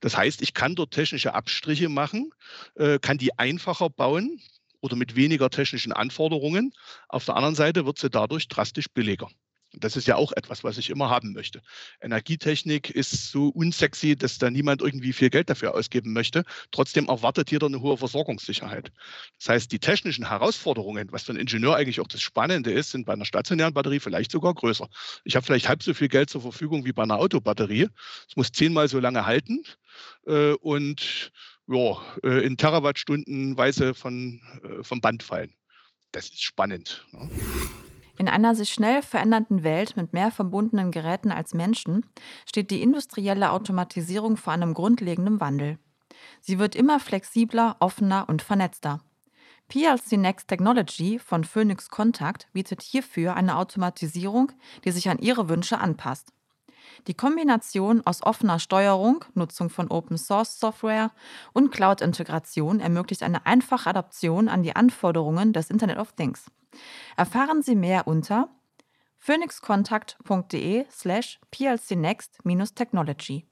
[0.00, 2.32] Das heißt, ich kann dort technische Abstriche machen,
[2.74, 4.40] äh, kann die einfacher bauen
[4.80, 6.72] oder mit weniger technischen Anforderungen.
[7.08, 9.30] Auf der anderen Seite wird sie dadurch drastisch billiger.
[9.78, 11.60] Das ist ja auch etwas, was ich immer haben möchte.
[12.00, 16.44] Energietechnik ist so unsexy, dass da niemand irgendwie viel Geld dafür ausgeben möchte.
[16.70, 18.90] Trotzdem erwartet jeder eine hohe Versorgungssicherheit.
[19.38, 23.04] Das heißt, die technischen Herausforderungen, was für einen Ingenieur eigentlich auch das Spannende ist, sind
[23.04, 24.88] bei einer stationären Batterie vielleicht sogar größer.
[25.24, 27.88] Ich habe vielleicht halb so viel Geld zur Verfügung wie bei einer Autobatterie.
[28.28, 29.62] Es muss zehnmal so lange halten
[30.26, 31.32] äh, und
[31.68, 35.52] ja, äh, in Terawattstundenweise von, äh, vom Band fallen.
[36.12, 37.04] Das ist spannend.
[37.12, 37.28] Ne?
[38.18, 42.06] In einer sich schnell verändernden Welt mit mehr verbundenen Geräten als Menschen
[42.46, 45.78] steht die industrielle Automatisierung vor einem grundlegenden Wandel.
[46.40, 49.00] Sie wird immer flexibler, offener und vernetzter.
[49.68, 54.52] PLC Next Technology von Phoenix Contact bietet hierfür eine Automatisierung,
[54.84, 56.32] die sich an Ihre Wünsche anpasst.
[57.08, 61.10] Die Kombination aus offener Steuerung, Nutzung von Open Source Software
[61.52, 66.46] und Cloud-Integration ermöglicht eine einfache Adaption an die Anforderungen des Internet of Things.
[67.16, 68.48] Erfahren Sie mehr unter
[69.18, 73.46] phoenixkontakt.de slash plcnext-technology.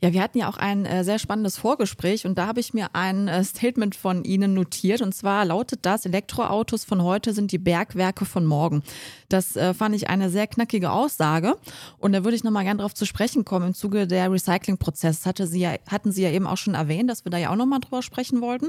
[0.00, 2.94] Ja, wir hatten ja auch ein äh, sehr spannendes Vorgespräch und da habe ich mir
[2.94, 7.58] ein äh, Statement von Ihnen notiert und zwar lautet das, Elektroautos von heute sind die
[7.58, 8.84] Bergwerke von morgen.
[9.28, 11.56] Das äh, fand ich eine sehr knackige Aussage
[11.98, 15.26] und da würde ich nochmal gerne darauf zu sprechen kommen im Zuge der Recyclingprozess.
[15.26, 17.56] Hatte Sie ja, hatten Sie ja eben auch schon erwähnt, dass wir da ja auch
[17.56, 18.68] nochmal drüber sprechen wollten.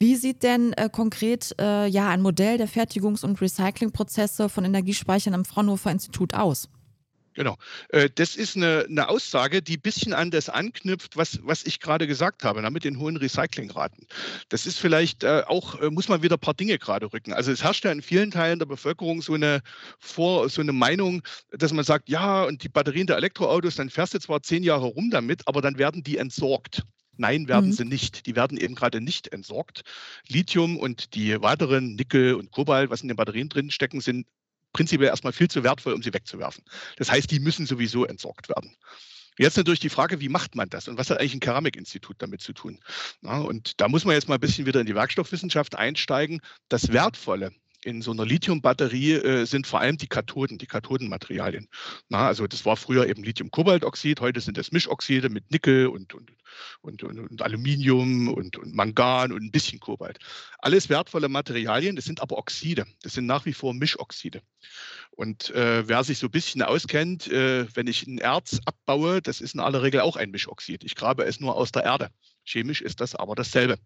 [0.00, 5.34] Wie sieht denn äh, konkret äh, ja ein Modell der Fertigungs- und Recyclingprozesse von Energiespeichern
[5.34, 6.68] am Fraunhofer Institut aus?
[7.34, 7.56] Genau.
[7.88, 11.80] Äh, das ist eine, eine, Aussage, die ein bisschen an das anknüpft, was, was ich
[11.80, 14.06] gerade gesagt habe, mit den hohen Recyclingraten.
[14.48, 17.32] Das ist vielleicht äh, auch, äh, muss man wieder ein paar Dinge gerade rücken.
[17.32, 19.62] Also es herrscht ja in vielen Teilen der Bevölkerung so eine,
[19.98, 24.14] Vor, so eine Meinung, dass man sagt, ja, und die Batterien der Elektroautos, dann fährst
[24.14, 26.84] du zwar zehn Jahre rum damit, aber dann werden die entsorgt.
[27.16, 27.72] Nein, werden mhm.
[27.72, 28.26] sie nicht.
[28.26, 29.82] Die werden eben gerade nicht entsorgt.
[30.28, 34.26] Lithium und die weiteren Nickel und Kobalt, was in den Batterien drin stecken, sind
[34.72, 36.64] prinzipiell erstmal viel zu wertvoll, um sie wegzuwerfen.
[36.96, 38.76] Das heißt, die müssen sowieso entsorgt werden.
[39.36, 42.40] Jetzt natürlich die Frage, wie macht man das und was hat eigentlich ein Keramikinstitut damit
[42.40, 42.78] zu tun?
[43.22, 46.40] Ja, und da muss man jetzt mal ein bisschen wieder in die Werkstoffwissenschaft einsteigen.
[46.68, 47.50] Das Wertvolle
[47.84, 51.68] in so einer Lithiumbatterie äh, sind vor allem die Kathoden, die Kathodenmaterialien.
[52.08, 56.32] Na, also das war früher eben Lithium-Kobaltoxid, heute sind es Mischoxide mit Nickel und, und,
[56.82, 60.18] und, und Aluminium und, und, Mangan und ein bisschen Kobalt.
[60.58, 64.42] Alles wertvolle Materialien, das sind aber Oxide, das sind nach wie vor Mischoxide.
[65.10, 69.40] Und äh, wer sich so ein bisschen auskennt, äh, wenn ich ein Erz abbaue, das
[69.40, 70.84] ist in aller Regel auch ein Mischoxid.
[70.84, 72.10] Ich grabe es nur aus der Erde.
[72.44, 73.78] Chemisch ist das aber dasselbe.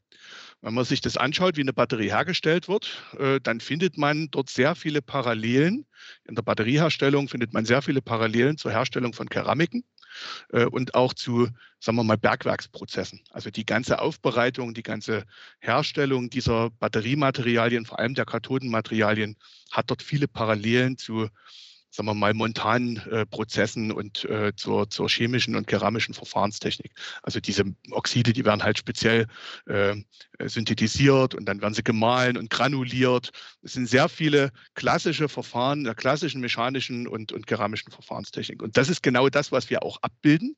[0.61, 4.51] Wenn man sich das anschaut, wie eine Batterie hergestellt wird, äh, dann findet man dort
[4.51, 5.87] sehr viele Parallelen.
[6.25, 9.85] In der Batterieherstellung findet man sehr viele Parallelen zur Herstellung von Keramiken
[10.53, 11.49] äh, und auch zu,
[11.81, 13.21] sagen wir mal, Bergwerksprozessen.
[13.31, 15.25] Also die ganze Aufbereitung, die ganze
[15.61, 19.37] Herstellung dieser Batteriematerialien, vor allem der Kathodenmaterialien,
[19.71, 21.29] hat dort viele Parallelen zu
[21.90, 26.92] sagen wir mal, montanen äh, Prozessen und äh, zur, zur chemischen und keramischen Verfahrenstechnik.
[27.22, 29.27] Also diese Oxide, die werden halt speziell
[29.66, 29.96] äh,
[30.44, 33.31] synthetisiert und dann werden sie gemahlen und granuliert.
[33.62, 38.62] Es sind sehr viele klassische Verfahren der klassischen mechanischen und, und keramischen Verfahrenstechnik.
[38.62, 40.57] Und das ist genau das, was wir auch abbilden.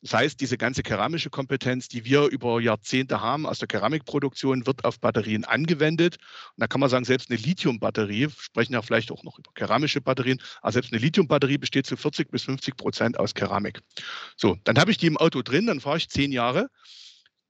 [0.00, 4.84] Das heißt, diese ganze keramische Kompetenz, die wir über Jahrzehnte haben aus der Keramikproduktion, wird
[4.84, 6.18] auf Batterien angewendet.
[6.56, 10.00] Und da kann man sagen, selbst eine Lithiumbatterie, sprechen ja vielleicht auch noch über keramische
[10.00, 13.80] Batterien, aber selbst eine Lithiumbatterie besteht zu 40 bis 50 Prozent aus Keramik.
[14.36, 16.68] So, dann habe ich die im Auto drin, dann fahre ich zehn Jahre.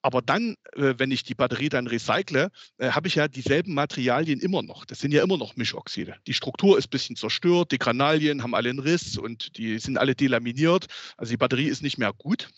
[0.03, 4.39] Aber dann, äh, wenn ich die Batterie dann recycle, äh, habe ich ja dieselben Materialien
[4.39, 4.85] immer noch.
[4.85, 6.15] Das sind ja immer noch Mischoxide.
[6.29, 9.99] Die Struktur ist ein bisschen zerstört, die Granalien haben alle einen Riss und die sind
[9.99, 10.87] alle delaminiert.
[11.17, 12.49] Also die Batterie ist nicht mehr gut.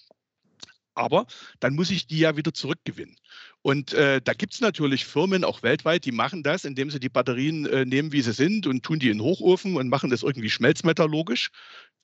[1.00, 1.26] Aber
[1.60, 3.16] dann muss ich die ja wieder zurückgewinnen.
[3.62, 7.08] Und äh, da gibt es natürlich Firmen, auch weltweit, die machen das, indem sie die
[7.08, 10.50] Batterien äh, nehmen, wie sie sind und tun die in Hochofen und machen das irgendwie
[10.50, 11.50] schmelzmetallurgisch.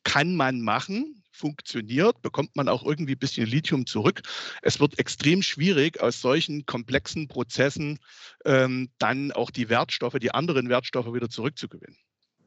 [0.03, 4.23] Kann man machen, funktioniert, bekommt man auch irgendwie ein bisschen Lithium zurück.
[4.63, 7.99] Es wird extrem schwierig, aus solchen komplexen Prozessen
[8.47, 11.99] ähm, dann auch die Wertstoffe, die anderen Wertstoffe wieder zurückzugewinnen.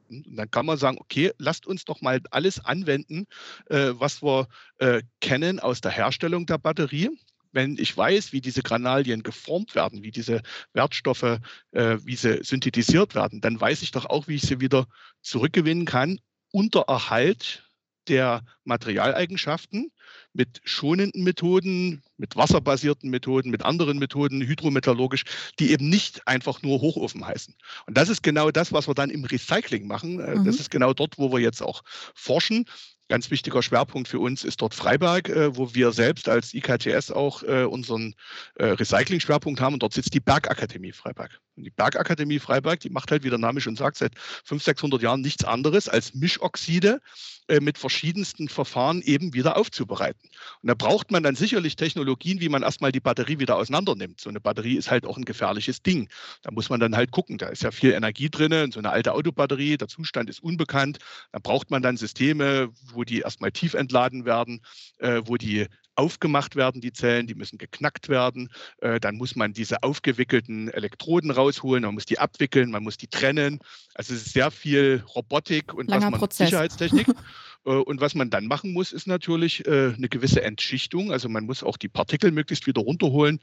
[0.09, 3.25] Und dann kann man sagen, okay, lasst uns doch mal alles anwenden,
[3.69, 7.09] äh, was wir äh, kennen aus der Herstellung der Batterie.
[7.51, 10.41] Wenn ich weiß, wie diese Granalien geformt werden, wie diese
[10.73, 11.39] Wertstoffe,
[11.71, 14.85] äh, wie sie synthetisiert werden, dann weiß ich doch auch, wie ich sie wieder
[15.21, 16.19] zurückgewinnen kann
[16.51, 17.63] unter Erhalt
[18.07, 19.91] der Materialeigenschaften
[20.33, 25.23] mit schonenden Methoden, mit wasserbasierten Methoden, mit anderen Methoden, hydrometallurgisch,
[25.59, 27.55] die eben nicht einfach nur Hochofen heißen.
[27.87, 30.19] Und das ist genau das, was wir dann im Recycling machen.
[30.19, 30.45] Äh, mhm.
[30.45, 31.81] Das ist genau dort, wo wir jetzt auch
[32.13, 32.65] forschen.
[33.07, 37.41] Ganz wichtiger Schwerpunkt für uns ist dort Freiberg, äh, wo wir selbst als IKTS auch
[37.41, 38.13] äh, unseren
[38.59, 39.73] Recycling-Schwerpunkt haben.
[39.73, 41.39] Und dort sitzt die Bergakademie Freiberg.
[41.55, 44.13] Und die Bergakademie Freiberg, die macht halt, wie der Name schon sagt, seit
[44.45, 47.01] 500, 600 Jahren nichts anderes als Mischoxide
[47.49, 50.29] äh, mit verschiedensten Verfahren eben wieder aufzubereiten.
[50.61, 54.21] Und da braucht man dann sicherlich Technologien, wie man erstmal die Batterie wieder auseinander nimmt.
[54.21, 56.09] So eine Batterie ist halt auch ein gefährliches Ding.
[56.43, 59.13] Da muss man dann halt gucken, da ist ja viel Energie drin, so eine alte
[59.13, 60.99] Autobatterie, der Zustand ist unbekannt.
[61.31, 64.61] Da braucht man dann Systeme, wo die erstmal tief entladen werden,
[64.99, 65.67] äh, wo die
[65.99, 68.49] aufgemacht werden, die Zellen, die müssen geknackt werden.
[68.77, 73.07] Äh, dann muss man diese aufgewickelten Elektroden rausholen, man muss die abwickeln, man muss die
[73.07, 73.59] trennen.
[73.93, 76.49] Also es ist sehr viel Robotik und Langer was man Prozess.
[76.49, 77.07] Sicherheitstechnik.
[77.65, 81.11] Äh, und was man dann machen muss, ist natürlich äh, eine gewisse Entschichtung.
[81.11, 83.39] Also man muss auch die Partikel möglichst wieder runterholen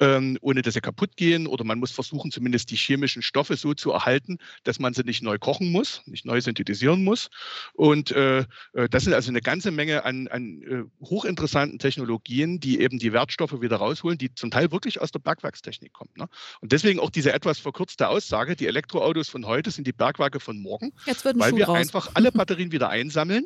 [0.00, 1.46] ähm, ohne dass sie kaputt gehen.
[1.46, 5.22] Oder man muss versuchen, zumindest die chemischen Stoffe so zu erhalten, dass man sie nicht
[5.22, 7.28] neu kochen muss, nicht neu synthetisieren muss.
[7.74, 8.44] Und äh,
[8.90, 13.76] das sind also eine ganze Menge an, an hochinteressanten Technologien, die eben die Wertstoffe wieder
[13.76, 16.10] rausholen, die zum Teil wirklich aus der Bergwerkstechnik kommen.
[16.16, 16.28] Ne?
[16.60, 20.60] Und deswegen auch diese etwas verkürzte Aussage, die Elektroautos von heute sind die Bergwerke von
[20.60, 20.92] morgen,
[21.34, 21.78] weil wir raus.
[21.78, 23.44] einfach alle Batterien wieder einsammeln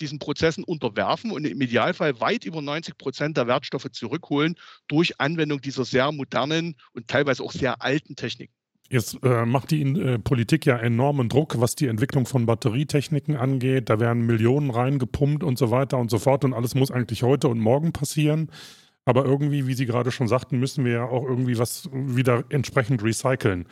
[0.00, 4.56] diesen Prozessen unterwerfen und im Idealfall weit über 90 Prozent der Wertstoffe zurückholen
[4.88, 8.54] durch Anwendung dieser sehr modernen und teilweise auch sehr alten Techniken.
[8.92, 13.88] Jetzt äh, macht die äh, Politik ja enormen Druck, was die Entwicklung von Batterietechniken angeht.
[13.88, 16.44] Da werden Millionen reingepumpt und so weiter und so fort.
[16.44, 18.50] Und alles muss eigentlich heute und morgen passieren.
[19.04, 23.04] Aber irgendwie, wie Sie gerade schon sagten, müssen wir ja auch irgendwie was wieder entsprechend
[23.04, 23.66] recyceln.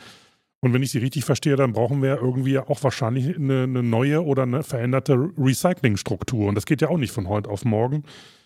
[0.61, 4.23] Und wenn ich Sie richtig verstehe, dann brauchen wir irgendwie auch wahrscheinlich eine, eine neue
[4.23, 6.47] oder eine veränderte Recyclingstruktur.
[6.49, 8.03] Und das geht ja auch nicht von heute auf morgen.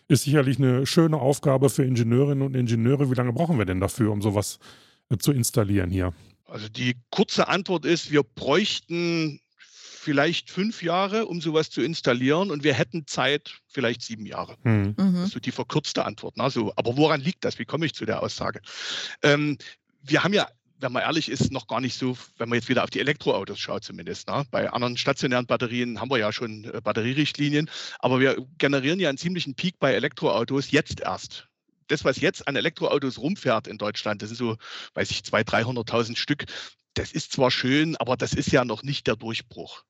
[0.08, 3.10] Ist sicherlich eine schöne Aufgabe für Ingenieurinnen und Ingenieure.
[3.10, 4.60] Wie lange brauchen wir denn dafür, um sowas
[5.10, 6.13] äh, zu installieren hier?
[6.45, 9.39] Also die kurze Antwort ist, wir bräuchten
[10.04, 14.58] vielleicht fünf Jahre, um sowas zu installieren und wir hätten Zeit vielleicht sieben Jahre.
[14.63, 14.95] Mhm.
[14.97, 16.36] Das ist so die verkürzte Antwort.
[16.38, 17.58] Also, aber woran liegt das?
[17.58, 18.60] Wie komme ich zu der Aussage?
[19.23, 19.58] Ähm,
[20.02, 20.47] wir haben ja
[20.84, 23.60] wenn man ehrlich ist, noch gar nicht so, wenn man jetzt wieder auf die Elektroautos
[23.60, 24.28] schaut zumindest.
[24.28, 24.46] Ne?
[24.52, 27.69] Bei anderen stationären Batterien haben wir ja schon äh, Batterierichtlinien,
[28.00, 31.48] aber wir generieren ja einen ziemlichen Peak bei Elektroautos jetzt erst
[31.88, 34.58] das, was jetzt an Elektroautos rumfährt in Deutschland, das sind so,
[34.93, 36.46] weiß ich, 200.000, 300.000 Stück.
[36.96, 39.84] Das ist zwar schön, aber das ist ja noch nicht der Durchbruch.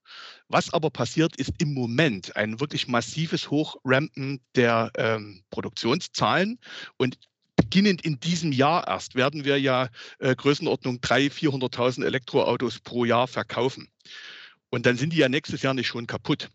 [0.47, 6.59] Was aber passiert, ist im Moment ein wirklich massives Hochrampen der ähm, Produktionszahlen.
[6.97, 7.17] Und
[7.73, 13.27] beginnend in diesem Jahr erst werden wir ja äh, Größenordnung 300.000, 400.000 Elektroautos pro Jahr
[13.27, 13.87] verkaufen.
[14.69, 16.49] Und dann sind die ja nächstes Jahr nicht schon kaputt.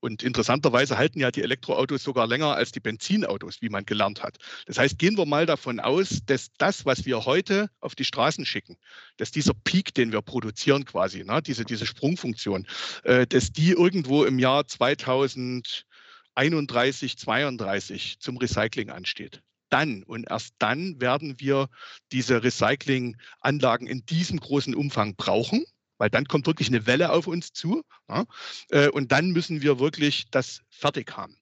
[0.00, 4.38] Und interessanterweise halten ja die Elektroautos sogar länger als die Benzinautos, wie man gelernt hat.
[4.66, 8.44] Das heißt, gehen wir mal davon aus, dass das, was wir heute auf die Straßen
[8.44, 8.76] schicken,
[9.18, 12.66] dass dieser Peak, den wir produzieren quasi, ne, diese, diese Sprungfunktion,
[13.04, 21.00] äh, dass die irgendwo im Jahr 2031, 32 zum Recycling ansteht dann und erst dann
[21.00, 21.68] werden wir
[22.12, 25.64] diese Recyclinganlagen in diesem großen Umfang brauchen
[25.98, 27.82] weil dann kommt wirklich eine Welle auf uns zu.
[28.08, 28.24] Ja?
[28.70, 31.36] Äh, und dann müssen wir wirklich das fertig haben.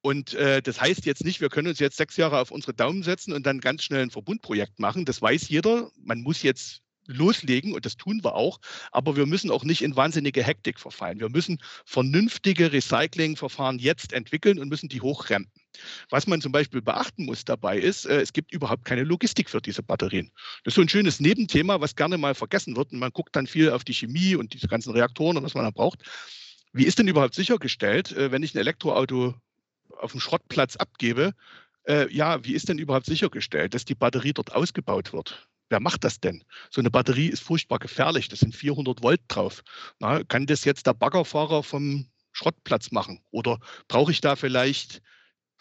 [0.00, 3.02] Und äh, das heißt jetzt nicht, wir können uns jetzt sechs Jahre auf unsere Daumen
[3.02, 5.06] setzen und dann ganz schnell ein Verbundprojekt machen.
[5.06, 5.90] Das weiß jeder.
[5.96, 8.60] Man muss jetzt loslegen und das tun wir auch.
[8.92, 11.20] Aber wir müssen auch nicht in wahnsinnige Hektik verfallen.
[11.20, 15.63] Wir müssen vernünftige Recyclingverfahren jetzt entwickeln und müssen die hochrempen.
[16.10, 19.60] Was man zum Beispiel beachten muss dabei ist, äh, es gibt überhaupt keine Logistik für
[19.60, 20.30] diese Batterien.
[20.64, 22.92] Das ist so ein schönes Nebenthema, was gerne mal vergessen wird.
[22.92, 25.64] Und man guckt dann viel auf die Chemie und diese ganzen Reaktoren und was man
[25.64, 26.02] da braucht.
[26.72, 29.34] Wie ist denn überhaupt sichergestellt, äh, wenn ich ein Elektroauto
[29.98, 31.34] auf dem Schrottplatz abgebe,
[31.86, 35.48] äh, ja, wie ist denn überhaupt sichergestellt, dass die Batterie dort ausgebaut wird?
[35.68, 36.44] Wer macht das denn?
[36.70, 38.28] So eine Batterie ist furchtbar gefährlich.
[38.28, 39.62] Das sind 400 Volt drauf.
[39.98, 43.20] Na, kann das jetzt der Baggerfahrer vom Schrottplatz machen?
[43.30, 43.58] Oder
[43.88, 45.00] brauche ich da vielleicht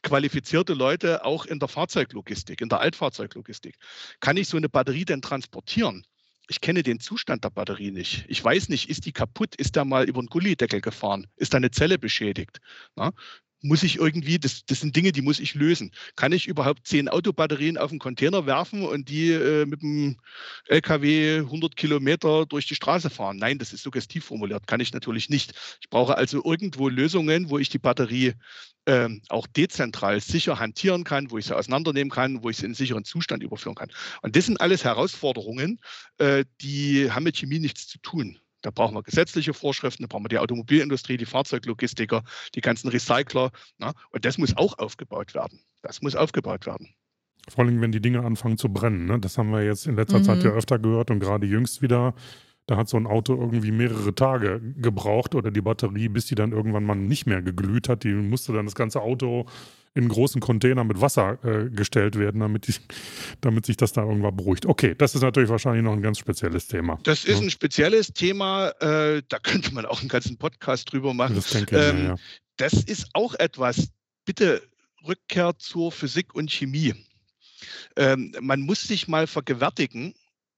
[0.04, 3.78] qualifizierte Leute auch in der Fahrzeuglogistik, in der Altfahrzeuglogistik?
[4.20, 6.06] Kann ich so eine Batterie denn transportieren?
[6.50, 8.26] Ich kenne den Zustand der Batterie nicht.
[8.28, 9.56] Ich weiß nicht, ist die kaputt?
[9.56, 11.28] Ist da mal über einen Gullideckel gefahren?
[11.38, 12.60] Ist da eine Zelle beschädigt?
[12.96, 13.12] Na,
[13.64, 15.92] muss ich irgendwie, das, das sind Dinge, die muss ich lösen.
[16.16, 20.18] Kann ich überhaupt zehn Autobatterien auf einen Container werfen und die äh, mit dem
[20.68, 23.38] LKW 100 Kilometer durch die Straße fahren?
[23.38, 25.54] Nein, das ist suggestiv formuliert, kann ich natürlich nicht.
[25.82, 28.34] Ich brauche also irgendwo Lösungen, wo ich die Batterie
[28.86, 32.72] äh, auch dezentral sicher hantieren kann, wo ich sie auseinandernehmen kann, wo ich sie in
[32.72, 33.92] einen sicheren Zustand überführen kann.
[34.22, 35.80] Und das sind alles Herausforderungen,
[36.18, 38.40] äh, die haben mit Chemie nichts zu tun.
[38.64, 42.24] Da brauchen wir gesetzliche Vorschriften, da brauchen wir die Automobilindustrie, die Fahrzeuglogistiker,
[42.56, 43.52] die ganzen Recycler.
[43.78, 43.88] Na?
[43.88, 43.94] Ne?
[44.12, 45.60] Und das muss auch aufgebaut werden.
[45.82, 46.90] Das muss aufgebaut werden.
[47.50, 49.06] Vor allem, wenn die Dinge anfangen zu brennen.
[49.06, 49.20] Ne?
[49.20, 50.24] Das haben wir jetzt in letzter mhm.
[50.24, 52.16] Zeit ja öfter gehört und gerade jüngst wieder.
[52.66, 56.54] Da hat so ein Auto irgendwie mehrere Tage gebraucht oder die Batterie, bis die dann
[56.54, 58.06] irgendwann mal nicht mehr geglüht hat.
[58.06, 59.46] Die musste dann das ganze Auto
[59.96, 62.74] in großen Container mit Wasser äh, gestellt werden, damit, die,
[63.42, 64.66] damit sich das da irgendwann beruhigt.
[64.66, 67.00] Okay, das ist natürlich wahrscheinlich noch ein ganz spezielles Thema.
[67.04, 67.44] Das ist ja.
[67.44, 71.36] ein spezielles Thema, äh, da könnte man auch einen ganzen Podcast drüber machen.
[71.36, 72.16] Das denke ich, ähm, ja.
[72.58, 73.90] Das ist auch etwas,
[74.26, 74.62] bitte
[75.08, 76.94] Rückkehr zur Physik und Chemie.
[77.96, 80.14] Ähm, man muss sich mal vergewärtigen,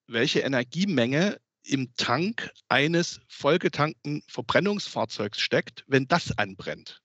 [0.07, 7.01] welche Energiemenge im Tank eines vollgetankten Verbrennungsfahrzeugs steckt, wenn das anbrennt.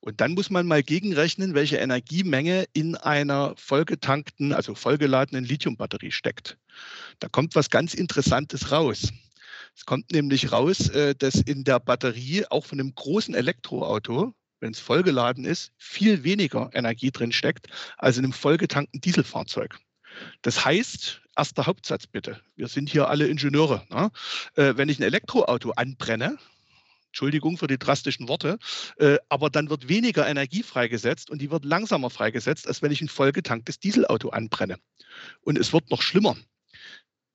[0.00, 6.56] Und dann muss man mal gegenrechnen, welche Energiemenge in einer vollgetankten, also vollgeladenen Lithiumbatterie steckt.
[7.18, 9.12] Da kommt was ganz Interessantes raus.
[9.76, 14.72] Es kommt nämlich raus, äh, dass in der Batterie auch von einem großen Elektroauto, wenn
[14.72, 19.78] es vollgeladen ist, viel weniger Energie drin steckt als in einem vollgetankten Dieselfahrzeug.
[20.42, 23.86] Das heißt, erster Hauptsatz bitte, wir sind hier alle Ingenieure.
[23.90, 24.10] Ne?
[24.56, 26.38] Äh, wenn ich ein Elektroauto anbrenne,
[27.10, 28.58] Entschuldigung für die drastischen Worte,
[28.98, 33.00] äh, aber dann wird weniger Energie freigesetzt und die wird langsamer freigesetzt, als wenn ich
[33.00, 34.76] ein vollgetanktes Dieselauto anbrenne.
[35.40, 36.36] Und es wird noch schlimmer.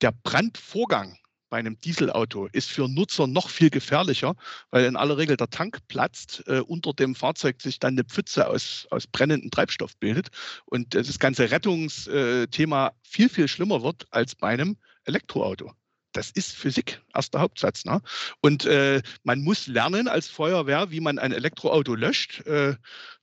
[0.00, 4.34] Der Brandvorgang, bei einem Dieselauto ist für Nutzer noch viel gefährlicher,
[4.70, 8.48] weil in aller Regel der Tank platzt, äh, unter dem Fahrzeug sich dann eine Pfütze
[8.48, 10.28] aus, aus brennendem Treibstoff bildet
[10.64, 15.72] und das ganze Rettungsthema viel, viel schlimmer wird als bei einem Elektroauto.
[16.16, 17.84] Das ist Physik, erster Hauptsatz.
[17.84, 18.00] Ne?
[18.40, 22.40] Und äh, man muss lernen als Feuerwehr, wie man ein Elektroauto löscht.
[22.46, 22.76] Äh,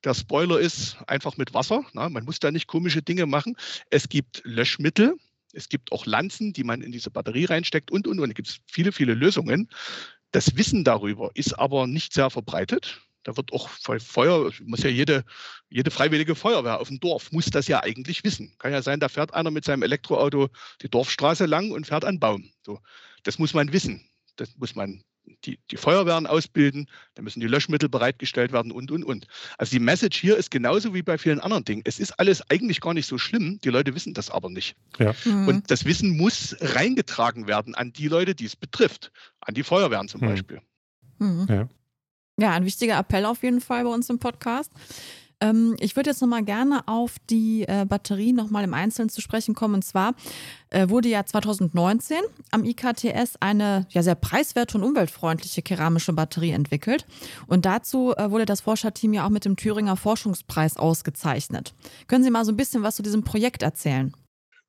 [0.04, 1.84] der Spoiler ist einfach mit Wasser.
[1.94, 2.08] Ne?
[2.12, 3.58] Man muss da nicht komische Dinge machen.
[3.90, 5.16] Es gibt Löschmittel.
[5.54, 8.30] Es gibt auch Lanzen, die man in diese Batterie reinsteckt und, und, und.
[8.30, 9.70] Es gibt viele, viele Lösungen.
[10.32, 13.02] Das Wissen darüber ist aber nicht sehr verbreitet.
[13.24, 15.24] Da wird auch Feuer, muss ja jede,
[15.70, 18.54] jede freiwillige Feuerwehr auf dem Dorf, muss das ja eigentlich wissen.
[18.60, 20.50] Kann ja sein, da fährt einer mit seinem Elektroauto
[20.82, 22.50] die Dorfstraße lang und fährt einen Baum.
[22.66, 22.80] So,
[23.24, 24.06] das muss man wissen.
[24.36, 25.04] Das muss man
[25.46, 29.28] die, die Feuerwehren ausbilden, da müssen die Löschmittel bereitgestellt werden und, und, und.
[29.58, 31.82] Also die Message hier ist genauso wie bei vielen anderen Dingen.
[31.86, 34.76] Es ist alles eigentlich gar nicht so schlimm, die Leute wissen das aber nicht.
[35.00, 35.14] Ja.
[35.26, 35.48] Mhm.
[35.48, 40.08] Und das Wissen muss reingetragen werden an die Leute, die es betrifft, an die Feuerwehren
[40.08, 40.26] zum mhm.
[40.26, 40.62] Beispiel.
[41.20, 41.48] Mhm.
[41.50, 41.70] Ja.
[42.39, 44.72] Ja, ein wichtiger Appell auf jeden Fall bei uns im Podcast.
[45.43, 49.54] Ähm, ich würde jetzt nochmal gerne auf die äh, Batterie nochmal im Einzelnen zu sprechen
[49.54, 49.76] kommen.
[49.76, 50.15] Und zwar
[50.69, 52.17] äh, wurde ja 2019
[52.52, 57.06] am IKTS eine ja sehr preiswerte und umweltfreundliche keramische Batterie entwickelt.
[57.46, 61.74] Und dazu äh, wurde das Forscherteam ja auch mit dem Thüringer Forschungspreis ausgezeichnet.
[62.08, 64.13] Können Sie mal so ein bisschen was zu diesem Projekt erzählen?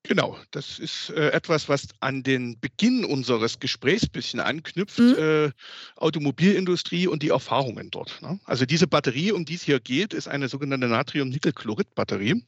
[0.07, 5.17] Genau, das ist äh, etwas, was an den Beginn unseres Gesprächs ein bisschen anknüpft, mhm.
[5.19, 5.51] äh,
[5.97, 8.21] Automobilindustrie und die Erfahrungen dort.
[8.21, 8.39] Ne?
[8.45, 12.45] Also diese Batterie, um die es hier geht, ist eine sogenannte Natrium-Nickel-Chlorid-Batterie.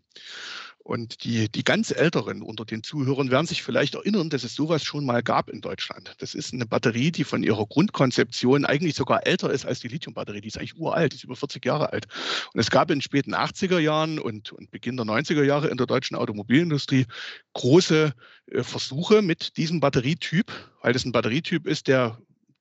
[0.87, 4.85] Und die, die ganz Älteren unter den Zuhörern werden sich vielleicht erinnern, dass es sowas
[4.85, 6.14] schon mal gab in Deutschland.
[6.18, 10.40] Das ist eine Batterie, die von ihrer Grundkonzeption eigentlich sogar älter ist als die Lithiumbatterie.
[10.40, 12.07] Die ist eigentlich uralt, die ist über 40 Jahre alt.
[12.55, 15.77] Und es gab in den späten 80er Jahren und, und Beginn der 90er Jahre in
[15.77, 17.07] der deutschen Automobilindustrie
[17.55, 18.14] große
[18.53, 22.16] äh, Versuche mit diesem Batterietyp, weil das ein Batterietyp ist, der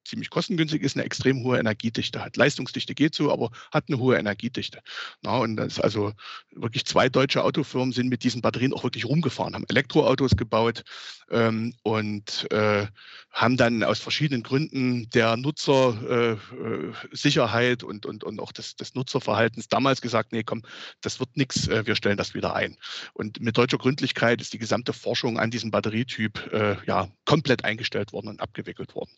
[0.05, 2.37] ziemlich kostengünstig ist, eine extrem hohe Energiedichte hat.
[2.37, 4.79] Leistungsdichte geht so, aber hat eine hohe Energiedichte.
[5.21, 6.13] Na, und das also
[6.51, 10.83] wirklich zwei deutsche Autofirmen sind mit diesen Batterien auch wirklich rumgefahren, haben Elektroautos gebaut
[11.31, 12.85] ähm, und äh,
[13.31, 19.67] haben dann aus verschiedenen Gründen der Nutzersicherheit äh, und, und, und auch des, des Nutzerverhaltens
[19.67, 20.61] damals gesagt, nee, komm,
[21.01, 22.77] das wird nichts, äh, wir stellen das wieder ein.
[23.13, 28.13] Und mit deutscher Gründlichkeit ist die gesamte Forschung an diesem Batterietyp äh, ja komplett eingestellt
[28.13, 29.11] worden und abgewickelt worden.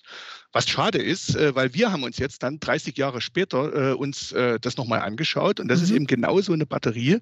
[0.51, 4.31] Was schade ist, äh, weil wir haben uns jetzt dann 30 Jahre später äh, uns
[4.33, 5.83] äh, das nochmal angeschaut und das mhm.
[5.85, 7.17] ist eben genau so eine Batterie,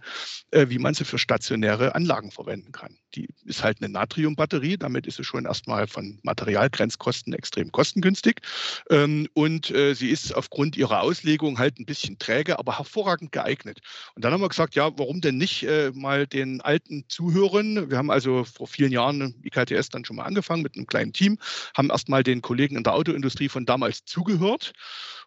[0.52, 2.98] äh, wie man sie für stationäre Anlagen verwenden kann.
[3.16, 8.42] Die ist halt eine Natriumbatterie, damit ist sie schon erstmal von Materialgrenzkosten extrem kostengünstig.
[8.90, 13.80] Ähm, und äh, sie ist aufgrund ihrer Auslegung halt ein bisschen träge, aber hervorragend geeignet.
[14.16, 17.90] Und dann haben wir gesagt, ja, warum denn nicht äh, mal den alten Zuhörern?
[17.90, 21.38] Wir haben also vor vielen Jahren IKTS dann schon mal angefangen mit einem kleinen Team,
[21.76, 24.74] haben erstmal den Kollegen in der Autoindustrie von damals zugehört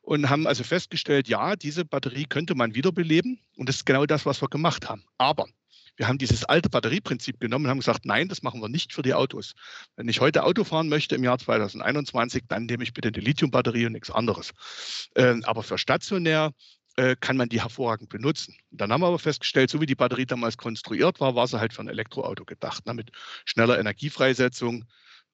[0.03, 3.41] und haben also festgestellt, ja, diese Batterie könnte man wiederbeleben.
[3.57, 5.05] Und das ist genau das, was wir gemacht haben.
[5.19, 5.47] Aber
[5.99, 9.03] wir haben dieses alte Batterieprinzip genommen und haben gesagt, nein, das machen wir nicht für
[9.03, 9.55] die Autos.
[9.97, 13.87] Wenn ich heute Auto fahren möchte im Jahr 2021, dann nehme ich bitte die Lithiumbatterie
[13.87, 14.53] und nichts anderes.
[15.17, 16.53] Ähm, aber für stationär
[16.97, 18.57] äh, kann man die hervorragend benutzen.
[18.71, 21.73] dann haben wir aber festgestellt, so wie die Batterie damals konstruiert war, war sie halt
[21.73, 23.11] für ein Elektroauto gedacht, ne, mit
[23.45, 24.85] schneller Energiefreisetzung,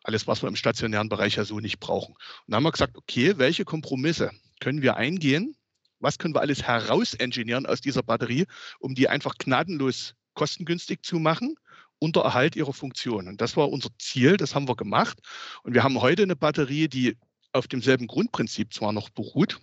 [0.02, 2.12] alles, was wir im stationären Bereich ja so nicht brauchen.
[2.12, 5.56] Und dann haben wir gesagt, okay, welche Kompromisse können wir eingehen?
[6.00, 8.46] Was können wir alles herausingenieren aus dieser Batterie,
[8.78, 11.56] um die einfach gnadenlos kostengünstig zu machen
[11.98, 13.28] unter Erhalt ihrer Funktion.
[13.28, 15.18] Und das war unser Ziel, das haben wir gemacht.
[15.62, 17.16] Und wir haben heute eine Batterie, die
[17.52, 19.60] auf demselben Grundprinzip zwar noch beruht,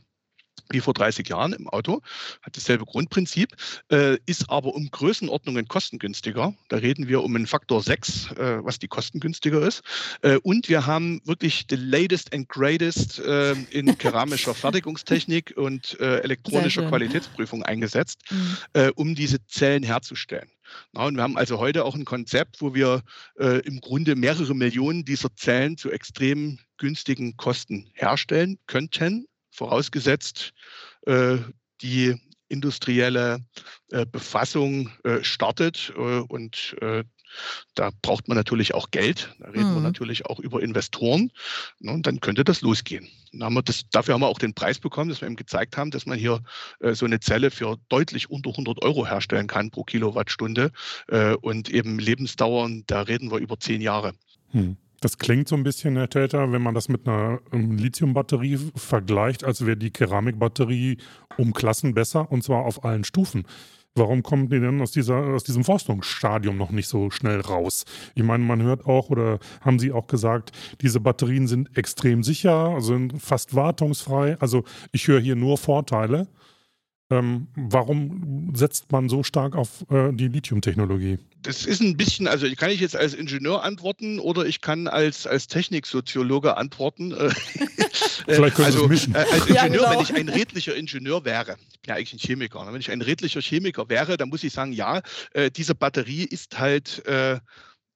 [0.70, 2.02] wie vor 30 Jahren im Auto,
[2.42, 3.50] hat dasselbe Grundprinzip,
[3.92, 6.54] äh, ist aber um Größenordnungen kostengünstiger.
[6.70, 9.82] Da reden wir um einen Faktor 6, äh, was die kostengünstiger ist.
[10.22, 16.20] Äh, und wir haben wirklich the latest and greatest äh, in keramischer Fertigungstechnik und äh,
[16.20, 18.58] elektronischer Qualitätsprüfung eingesetzt, mhm.
[18.74, 20.50] Äh, um diese Zellen herzustellen.
[20.94, 23.02] Na, und wir haben also heute auch ein Konzept, wo wir
[23.38, 29.28] im Grunde mehrere Millionen dieser Zellen zu extrem günstigen Kosten herstellen könnten.
[29.52, 30.54] Vorausgesetzt
[31.06, 31.38] äh,
[31.82, 32.16] die
[32.50, 33.40] industrielle
[33.92, 36.76] äh, Befassung äh, startet und
[37.76, 39.36] da braucht man natürlich auch Geld.
[39.40, 39.76] Da reden mhm.
[39.76, 41.32] wir natürlich auch über Investoren.
[41.80, 43.08] Ne, und dann könnte das losgehen.
[43.40, 46.06] Haben das, dafür haben wir auch den Preis bekommen, dass wir eben gezeigt haben, dass
[46.06, 46.42] man hier
[46.80, 50.72] äh, so eine Zelle für deutlich unter 100 Euro herstellen kann pro Kilowattstunde.
[51.08, 54.14] Äh, und eben Lebensdauern, da reden wir über zehn Jahre.
[54.52, 54.78] Hm.
[55.02, 59.44] Das klingt so ein bisschen, Herr Täter, wenn man das mit einer um, Lithiumbatterie vergleicht,
[59.44, 60.98] als wäre die Keramikbatterie
[61.38, 63.46] um Klassen besser und zwar auf allen Stufen.
[63.96, 67.84] Warum kommt ihr denn aus, dieser, aus diesem Forschungsstadium noch nicht so schnell raus?
[68.16, 72.80] Ich meine, man hört auch oder haben Sie auch gesagt, diese Batterien sind extrem sicher,
[72.80, 74.38] sind fast wartungsfrei.
[74.40, 74.64] Also
[74.94, 76.30] ich höre hier nur Vorteile.
[77.12, 81.20] Ähm, warum setzt man so stark auf äh, die Lithium-Technologie?
[81.42, 85.28] Das ist ein bisschen, also kann ich jetzt als Ingenieur antworten oder ich kann als,
[85.28, 87.14] als Techniksoziologe antworten.
[88.26, 89.14] Vielleicht können also, mischen.
[89.14, 89.92] Äh, als Ingenieur, ja, genau.
[89.92, 92.72] wenn ich ein redlicher Ingenieur wäre, ich bin ja eigentlich ein Chemiker, ne?
[92.72, 95.02] wenn ich ein redlicher Chemiker wäre, dann muss ich sagen, ja,
[95.34, 97.40] äh, diese Batterie ist halt äh,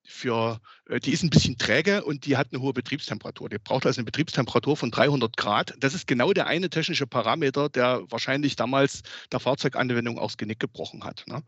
[0.03, 3.49] für, äh, die ist ein bisschen träge und die hat eine hohe Betriebstemperatur.
[3.49, 5.73] Die braucht also eine Betriebstemperatur von 300 Grad.
[5.79, 10.59] Das ist genau der eine technische Parameter, der wahrscheinlich damals der Fahrzeuganwendung auch das Genick
[10.59, 11.25] gebrochen hat.
[11.27, 11.43] Ne?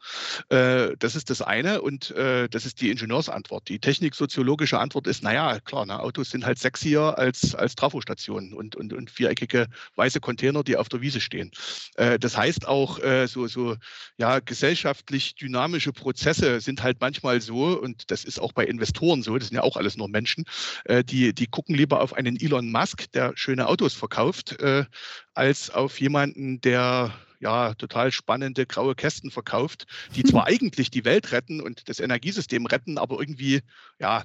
[0.49, 3.69] Äh, das ist das eine und äh, das ist die Ingenieursantwort.
[3.69, 8.75] Die techniksoziologische Antwort ist, naja, klar, ne, Autos sind halt sexier als, als Trafostationen und,
[8.75, 11.51] und, und viereckige weiße Container, die auf der Wiese stehen.
[11.95, 13.75] das heißt auch, so, so
[14.17, 19.37] ja, gesellschaftlich dynamische Prozesse sind halt manchmal so und das ist auch bei Investoren so,
[19.37, 20.45] das sind ja auch alles nur Menschen,
[20.85, 24.85] äh, die, die gucken lieber auf einen Elon Musk, der schöne Autos verkauft, äh,
[25.33, 31.31] als auf jemanden, der ja, total spannende graue Kästen verkauft, die zwar eigentlich die Welt
[31.31, 33.61] retten und das Energiesystem retten, aber irgendwie,
[33.99, 34.23] ja,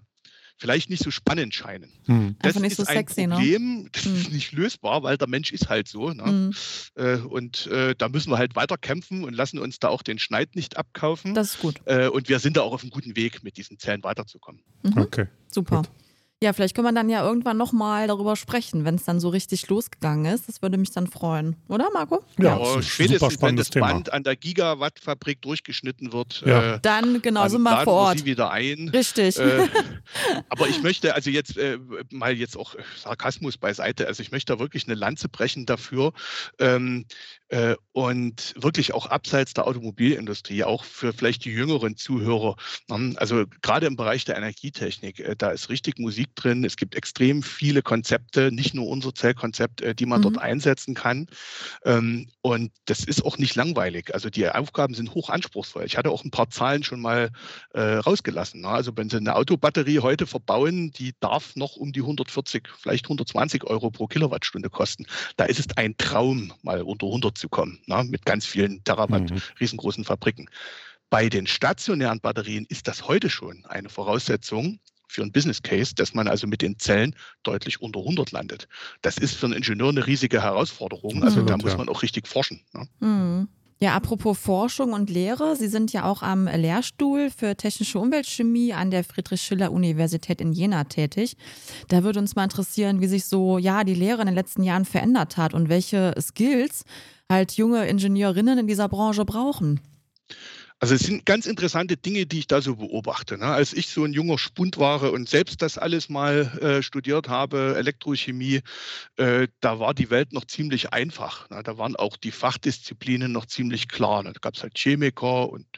[0.62, 1.90] vielleicht nicht so spannend scheinen.
[2.06, 2.36] Hm.
[2.40, 3.34] Das ist so ein sexy, ne?
[3.34, 3.88] Problem, ne?
[3.90, 4.14] das hm.
[4.14, 6.10] ist nicht lösbar, weil der Mensch ist halt so.
[6.10, 6.24] Ne?
[6.24, 6.52] Hm.
[6.94, 10.20] Äh, und äh, da müssen wir halt weiter kämpfen und lassen uns da auch den
[10.20, 11.34] Schneid nicht abkaufen.
[11.34, 11.80] Das ist gut.
[11.86, 14.62] Äh, und wir sind da auch auf einem guten Weg, mit diesen Zellen weiterzukommen.
[14.84, 14.98] Mhm.
[14.98, 15.26] Okay.
[15.48, 15.78] Super.
[15.78, 15.90] Gut.
[16.42, 19.68] Ja, vielleicht können wir dann ja irgendwann nochmal darüber sprechen, wenn es dann so richtig
[19.68, 20.48] losgegangen ist.
[20.48, 21.54] Das würde mich dann freuen.
[21.68, 22.24] Oder, Marco?
[22.36, 23.92] Ja, ja spätestens, wenn das Thema.
[23.92, 26.42] Band an der Gigawatt-Fabrik durchgeschnitten wird.
[26.44, 26.74] Ja.
[26.74, 28.18] Äh, dann genau, sind wir vor Ort.
[28.18, 28.88] sie wieder ein.
[28.88, 29.38] Richtig.
[29.38, 29.68] Äh,
[30.48, 31.78] aber ich möchte also jetzt äh,
[32.10, 34.08] mal jetzt auch Sarkasmus beiseite.
[34.08, 36.12] Also ich möchte da wirklich eine Lanze brechen dafür,
[36.58, 37.04] ähm,
[37.52, 42.56] äh, und wirklich auch abseits der Automobilindustrie, auch für vielleicht die jüngeren Zuhörer.
[42.90, 46.64] Ähm, also gerade im Bereich der Energietechnik, äh, da ist richtig Musik drin.
[46.64, 50.22] Es gibt extrem viele Konzepte, nicht nur unser Zellkonzept, äh, die man mhm.
[50.22, 51.26] dort einsetzen kann.
[51.84, 54.14] Ähm, und das ist auch nicht langweilig.
[54.14, 55.84] Also die Aufgaben sind hoch anspruchsvoll.
[55.84, 57.30] Ich hatte auch ein paar Zahlen schon mal
[57.74, 58.60] rausgelassen.
[58.60, 58.68] Ne?
[58.68, 63.64] Also wenn Sie eine Autobatterie heute verbauen, die darf noch um die 140, vielleicht 120
[63.64, 65.06] Euro pro Kilowattstunde kosten.
[65.36, 69.30] Da ist es ein Traum, mal unter 100 zu kommen, ne, mit ganz vielen Terawatt
[69.30, 69.42] mhm.
[69.60, 70.48] riesengroßen Fabriken.
[71.10, 74.78] Bei den stationären Batterien ist das heute schon eine Voraussetzung
[75.12, 78.68] für einen Business Case, dass man also mit den Zellen deutlich unter 100 landet.
[79.02, 81.22] Das ist für einen Ingenieur eine riesige Herausforderung.
[81.22, 81.46] Also mhm.
[81.46, 82.60] da muss man auch richtig forschen.
[82.72, 82.88] Ne?
[83.00, 83.48] Mhm.
[83.82, 88.92] Ja, apropos Forschung und Lehre, Sie sind ja auch am Lehrstuhl für technische Umweltchemie an
[88.92, 91.36] der Friedrich-Schiller-Universität in Jena tätig.
[91.88, 94.84] Da würde uns mal interessieren, wie sich so ja die Lehre in den letzten Jahren
[94.84, 96.84] verändert hat und welche Skills
[97.28, 99.80] halt junge Ingenieurinnen in dieser Branche brauchen.
[100.82, 103.38] Also es sind ganz interessante Dinge, die ich da so beobachte.
[103.38, 103.46] Ne?
[103.46, 107.76] Als ich so ein junger Spund war und selbst das alles mal äh, studiert habe,
[107.76, 108.62] Elektrochemie,
[109.14, 111.48] äh, da war die Welt noch ziemlich einfach.
[111.50, 111.62] Ne?
[111.62, 114.24] Da waren auch die Fachdisziplinen noch ziemlich klar.
[114.24, 114.32] Ne?
[114.32, 115.68] Da gab es halt Chemiker und,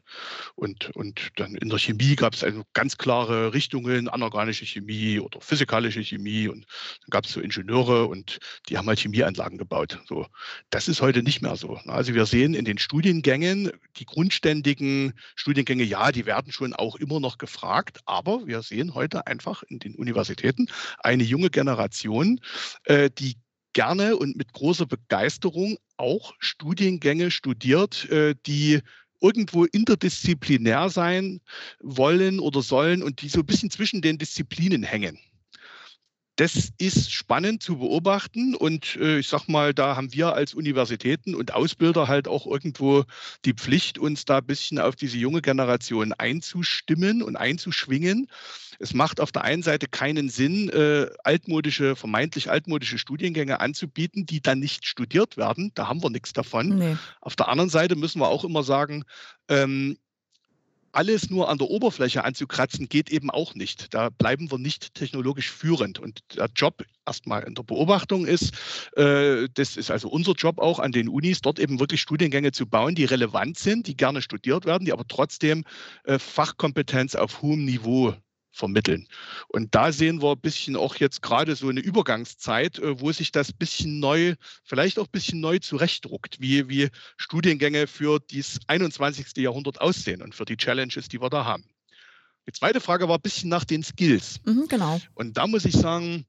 [0.55, 5.39] und, und dann in der Chemie gab es also ganz klare Richtungen, anorganische Chemie oder
[5.43, 6.65] physikalische Chemie und
[7.03, 8.39] dann gab es so Ingenieure und
[8.71, 10.01] die haben halt Chemieanlagen gebaut.
[10.09, 10.27] So,
[10.71, 11.75] das ist heute nicht mehr so.
[11.85, 11.93] Ne?
[11.93, 14.94] Also wir sehen in den Studiengängen die grundständigen
[15.35, 19.79] Studiengänge, ja, die werden schon auch immer noch gefragt, aber wir sehen heute einfach in
[19.79, 20.67] den Universitäten
[20.99, 22.41] eine junge Generation,
[22.85, 23.37] äh, die
[23.73, 28.81] gerne und mit großer Begeisterung auch Studiengänge studiert, äh, die
[29.21, 31.41] irgendwo interdisziplinär sein
[31.81, 35.19] wollen oder sollen und die so ein bisschen zwischen den Disziplinen hängen
[36.37, 41.35] das ist spannend zu beobachten und äh, ich sag mal, da haben wir als Universitäten
[41.35, 43.05] und Ausbilder halt auch irgendwo
[43.45, 48.29] die Pflicht, uns da ein bisschen auf diese junge Generation einzustimmen und einzuschwingen.
[48.81, 54.41] Es macht auf der einen Seite keinen Sinn, äh, altmodische, vermeintlich altmodische Studiengänge anzubieten, die
[54.41, 55.71] dann nicht studiert werden.
[55.75, 56.79] Da haben wir nichts davon.
[56.79, 56.97] Nee.
[57.21, 59.05] Auf der anderen Seite müssen wir auch immer sagen,
[59.49, 59.97] ähm,
[60.95, 63.93] alles nur an der Oberfläche anzukratzen, geht eben auch nicht.
[63.95, 65.99] Da bleiben wir nicht technologisch führend.
[65.99, 68.53] Und der Job erstmal in der Beobachtung ist,
[68.97, 72.67] äh, das ist also unser Job auch an den Unis, dort eben wirklich Studiengänge zu
[72.67, 75.65] bauen, die relevant sind, die gerne studiert werden, die aber trotzdem
[76.05, 78.15] äh, Fachkompetenz auf hohem Niveau
[78.55, 79.09] vermitteln.
[79.49, 83.33] Und da sehen wir ein bisschen auch jetzt gerade so eine Übergangszeit, äh, wo sich
[83.33, 89.37] das bisschen neu, vielleicht auch ein bisschen neu zurechtdruckt, wie, wie Studiengänge für das 21.
[89.39, 91.65] Jahrhundert aussehen und für die Challenges, die wir da haben.
[92.47, 94.41] Die zweite Frage war ein bisschen nach den Skills.
[94.45, 95.01] Mhm, genau.
[95.15, 96.27] Und da muss ich sagen,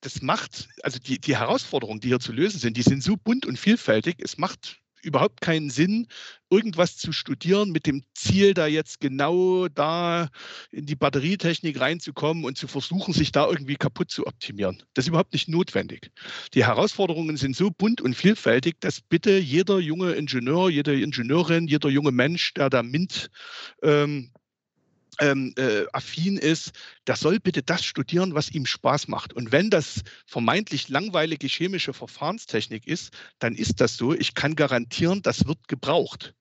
[0.00, 3.46] das macht, also die, die Herausforderungen, die hier zu lösen sind, die sind so bunt
[3.46, 4.16] und vielfältig.
[4.18, 6.06] Es macht überhaupt keinen Sinn,
[6.50, 10.28] irgendwas zu studieren mit dem Ziel, da jetzt genau da
[10.70, 14.82] in die Batterietechnik reinzukommen und zu versuchen, sich da irgendwie kaputt zu optimieren.
[14.94, 16.10] Das ist überhaupt nicht notwendig.
[16.54, 21.88] Die Herausforderungen sind so bunt und vielfältig, dass bitte jeder junge Ingenieur, jede Ingenieurin, jeder
[21.88, 23.30] junge Mensch, der da MINT
[23.82, 24.30] ähm,
[25.20, 26.72] ähm, äh, affin ist,
[27.06, 29.32] der soll bitte das studieren, was ihm Spaß macht.
[29.32, 34.14] Und wenn das vermeintlich langweilige chemische Verfahrenstechnik ist, dann ist das so.
[34.14, 36.34] Ich kann garantieren, das wird gebraucht.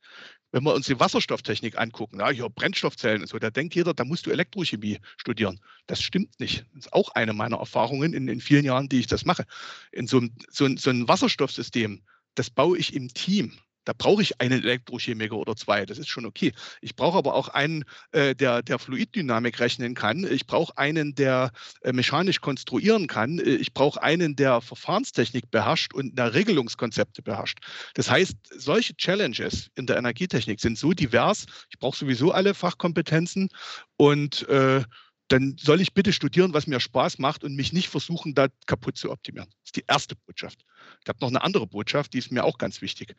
[0.54, 4.04] Wenn wir uns die Wasserstofftechnik angucken, ja, hier Brennstoffzellen und so, da denkt jeder, da
[4.04, 5.62] musst du Elektrochemie studieren.
[5.88, 6.66] Das stimmt nicht.
[6.74, 9.46] Das ist auch eine meiner Erfahrungen in den vielen Jahren, die ich das mache.
[9.94, 12.04] In so, so, so ein Wasserstoffsystem,
[12.36, 13.54] das baue ich im Team.
[13.86, 15.86] Da brauche ich einen Elektrochemiker oder zwei.
[15.86, 16.54] Das ist schon okay.
[16.82, 20.26] Ich brauche aber auch einen, äh, der, der Fluiddynamik rechnen kann.
[20.30, 21.52] Ich brauche einen, der
[21.82, 23.40] äh, mechanisch konstruieren kann.
[23.40, 27.60] Äh, ich brauche einen, der Verfahrenstechnik beherrscht und der Regelungskonzepte beherrscht.
[27.96, 31.46] Das heißt, solche Challenges in der Energietechnik sind so divers.
[31.70, 33.50] Ich brauche sowieso alle Fachkompetenzen
[33.98, 34.84] und äh,
[35.32, 38.98] dann soll ich bitte studieren, was mir Spaß macht und mich nicht versuchen, da kaputt
[38.98, 39.50] zu optimieren.
[39.50, 40.66] Das ist die erste Botschaft.
[41.04, 43.16] Ich habe noch eine andere Botschaft, die ist mir auch ganz wichtig.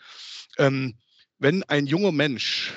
[0.58, 0.94] Ähm,
[1.38, 2.72] wenn ein junger Mensch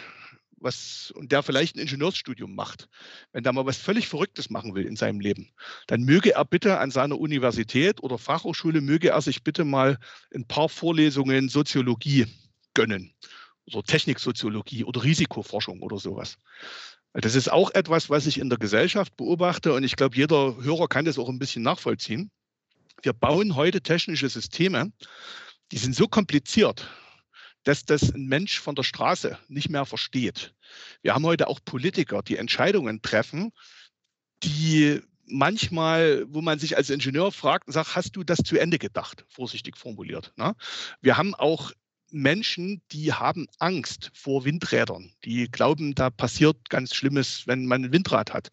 [0.57, 2.87] was, und der vielleicht ein Ingenieursstudium macht,
[3.33, 5.51] wenn der mal was völlig Verrücktes machen will in seinem Leben,
[5.87, 9.99] dann möge er bitte an seiner Universität oder Fachhochschule, möge er sich bitte mal
[10.33, 12.25] ein paar Vorlesungen Soziologie
[12.73, 13.13] gönnen
[13.65, 16.37] oder Techniksoziologie oder Risikoforschung oder sowas.
[17.17, 20.89] Das ist auch etwas, was ich in der Gesellschaft beobachte und ich glaube, jeder Hörer
[20.89, 22.29] kann das auch ein bisschen nachvollziehen.
[23.03, 24.91] Wir bauen heute technische Systeme,
[25.71, 26.89] die sind so kompliziert,
[27.63, 30.53] dass das ein Mensch von der Straße nicht mehr versteht.
[31.03, 33.51] Wir haben heute auch Politiker, die Entscheidungen treffen,
[34.43, 38.77] die manchmal, wo man sich als Ingenieur fragt und sagt, hast du das zu Ende
[38.77, 39.25] gedacht?
[39.29, 40.33] Vorsichtig formuliert.
[40.35, 40.53] Ne?
[41.01, 41.71] Wir haben auch
[42.15, 45.11] Menschen, die haben Angst vor Windrädern.
[45.23, 48.49] Die glauben, da passiert ganz Schlimmes, wenn man ein Windrad hat.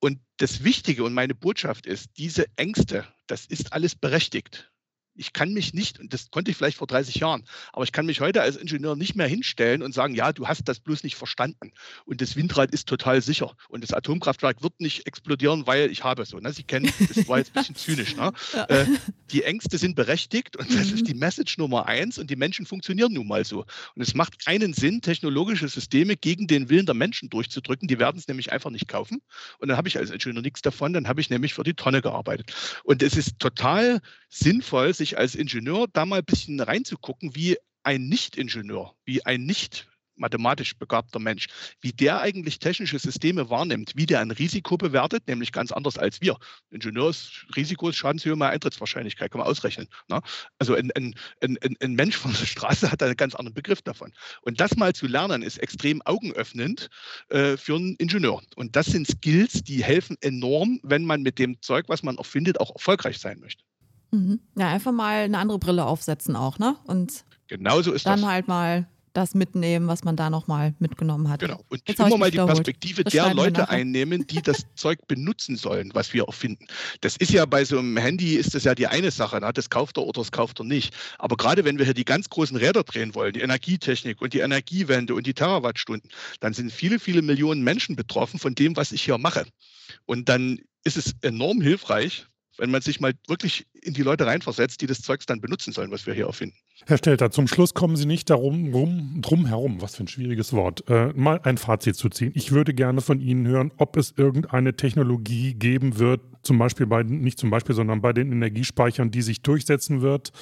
[0.00, 4.71] Und das Wichtige und meine Botschaft ist, diese Ängste, das ist alles berechtigt
[5.14, 8.06] ich kann mich nicht, und das konnte ich vielleicht vor 30 Jahren, aber ich kann
[8.06, 11.16] mich heute als Ingenieur nicht mehr hinstellen und sagen, ja, du hast das bloß nicht
[11.16, 11.72] verstanden.
[12.04, 13.54] Und das Windrad ist total sicher.
[13.68, 16.38] Und das Atomkraftwerk wird nicht explodieren, weil ich habe so.
[16.38, 16.52] Ne?
[16.52, 18.16] Sie kennen, das war jetzt ein bisschen zynisch.
[18.16, 18.32] Ne?
[18.52, 18.64] Ja.
[18.66, 18.86] Äh,
[19.30, 20.94] die Ängste sind berechtigt und das mhm.
[20.94, 23.64] ist die Message Nummer eins und die Menschen funktionieren nun mal so.
[23.94, 27.88] Und es macht keinen Sinn, technologische Systeme gegen den Willen der Menschen durchzudrücken.
[27.88, 29.22] Die werden es nämlich einfach nicht kaufen.
[29.58, 32.02] Und dann habe ich als Ingenieur nichts davon, dann habe ich nämlich für die Tonne
[32.02, 32.52] gearbeitet.
[32.84, 38.08] Und es ist total sinnvoll, sich als Ingenieur da mal ein bisschen reinzugucken, wie ein
[38.08, 41.48] Nicht-Ingenieur, wie ein nicht mathematisch begabter Mensch,
[41.80, 46.20] wie der eigentlich technische Systeme wahrnimmt, wie der ein Risiko bewertet, nämlich ganz anders als
[46.20, 46.36] wir.
[46.70, 49.88] Ingenieursrisiko ist Schadenshöhe mal Eintrittswahrscheinlichkeit, kann man ausrechnen.
[50.08, 50.20] Ne?
[50.60, 54.12] Also ein, ein, ein, ein, Mensch von der Straße hat einen ganz anderen Begriff davon.
[54.42, 56.88] Und das mal zu lernen, ist extrem augenöffnend
[57.30, 58.42] äh, für einen Ingenieur.
[58.54, 62.60] Und das sind Skills, die helfen enorm, wenn man mit dem Zeug, was man erfindet,
[62.60, 63.64] auch erfolgreich sein möchte.
[64.12, 64.40] Mhm.
[64.56, 66.76] Ja, einfach mal eine andere Brille aufsetzen auch, ne?
[66.84, 68.30] Und Genauso ist dann das.
[68.30, 71.40] halt mal das mitnehmen, was man da nochmal mitgenommen hat.
[71.40, 71.60] Genau.
[71.68, 76.12] Und Jetzt immer mal die Perspektive der Leute einnehmen, die das Zeug benutzen sollen, was
[76.14, 76.66] wir erfinden.
[77.00, 79.50] Das ist ja bei so einem Handy ist das ja die eine Sache, ne?
[79.52, 80.94] das kauft er oder das kauft er nicht.
[81.18, 84.40] Aber gerade wenn wir hier die ganz großen Räder drehen wollen, die Energietechnik und die
[84.40, 86.10] Energiewende und die Terawattstunden,
[86.40, 89.44] dann sind viele, viele Millionen Menschen betroffen von dem, was ich hier mache.
[90.06, 92.26] Und dann ist es enorm hilfreich,
[92.58, 95.90] wenn man sich mal wirklich in die Leute reinversetzt, die das Zeugs dann benutzen sollen,
[95.90, 96.56] was wir hier erfinden.
[96.86, 100.52] Herr Stelter, zum Schluss kommen Sie nicht darum rum, drum herum, was für ein schwieriges
[100.52, 102.32] Wort, äh, mal ein Fazit zu ziehen.
[102.34, 107.02] Ich würde gerne von Ihnen hören, ob es irgendeine Technologie geben wird, zum Beispiel bei,
[107.02, 110.32] nicht zum Beispiel, sondern bei den Energiespeichern, die sich durchsetzen wird.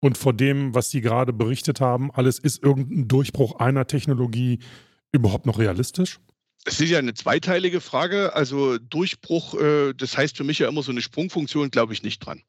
[0.00, 4.58] Und vor dem, was Sie gerade berichtet haben, alles ist irgendein Durchbruch einer Technologie
[5.12, 6.20] überhaupt noch realistisch?
[6.66, 8.34] Es ist ja eine zweiteilige Frage.
[8.34, 12.20] Also Durchbruch, äh, das heißt für mich ja immer so eine Sprungfunktion, glaube ich nicht
[12.20, 12.42] dran.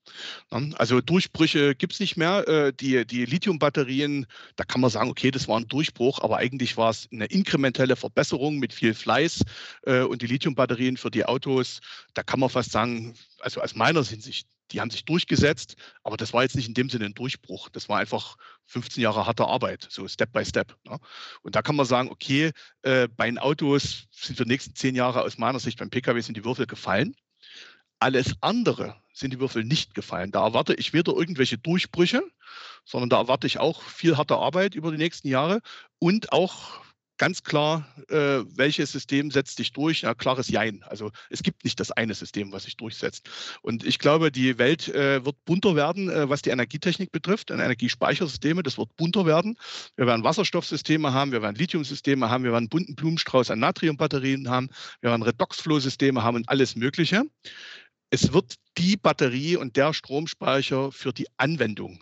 [0.49, 2.47] Also Durchbrüche gibt es nicht mehr.
[2.47, 6.77] Äh, die, die Lithiumbatterien, da kann man sagen, okay, das war ein Durchbruch, aber eigentlich
[6.77, 9.41] war es eine inkrementelle Verbesserung mit viel Fleiß.
[9.85, 11.81] Äh, und die Lithiumbatterien für die Autos,
[12.13, 16.33] da kann man fast sagen, also aus meiner Hinsicht, die haben sich durchgesetzt, aber das
[16.33, 17.69] war jetzt nicht in dem Sinne ein Durchbruch.
[17.69, 20.75] Das war einfach 15 Jahre harte Arbeit, so Step by Step.
[20.85, 20.97] Ne?
[21.41, 22.51] Und da kann man sagen, okay,
[22.81, 26.19] äh, bei den Autos sind für die nächsten zehn Jahre aus meiner Sicht beim Pkw
[26.21, 27.15] sind die Würfel gefallen.
[27.99, 30.31] Alles andere sind die Würfel nicht gefallen.
[30.31, 32.23] Da erwarte ich weder irgendwelche Durchbrüche,
[32.83, 35.61] sondern da erwarte ich auch viel harte Arbeit über die nächsten Jahre
[35.99, 36.84] und auch
[37.17, 40.01] ganz klar, äh, welches System setzt sich durch?
[40.01, 40.83] Ja, klares Jein.
[40.83, 43.29] Also es gibt nicht das eine System, was sich durchsetzt.
[43.61, 47.59] Und ich glaube, die Welt äh, wird bunter werden, äh, was die Energietechnik betrifft, und
[47.59, 49.57] Energiespeichersysteme, das wird bunter werden.
[49.95, 54.69] Wir werden Wasserstoffsysteme haben, wir werden Lithiumsysteme haben, wir werden bunten Blumenstrauß an Natriumbatterien haben,
[55.01, 57.23] wir werden Redoxflow-Systeme haben und alles Mögliche.
[58.09, 61.99] Es wird die Batterie und der Stromspeicher für die Anwendung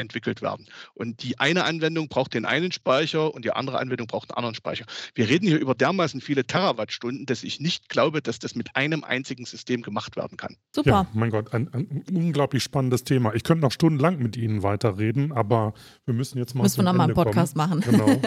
[0.00, 0.66] entwickelt werden.
[0.94, 4.54] Und die eine Anwendung braucht den einen Speicher und die andere Anwendung braucht einen anderen
[4.54, 4.84] Speicher.
[5.14, 9.04] Wir reden hier über dermaßen viele Terawattstunden, dass ich nicht glaube, dass das mit einem
[9.04, 10.56] einzigen System gemacht werden kann.
[10.74, 10.90] Super.
[10.90, 13.34] Ja, mein Gott, ein, ein unglaublich spannendes Thema.
[13.34, 15.74] Ich könnte noch stundenlang mit Ihnen weiterreden, aber
[16.06, 16.62] wir müssen jetzt mal.
[16.62, 17.80] Müssen wir nochmal einen Podcast kommen.
[17.80, 17.80] machen.
[17.80, 18.20] Genau.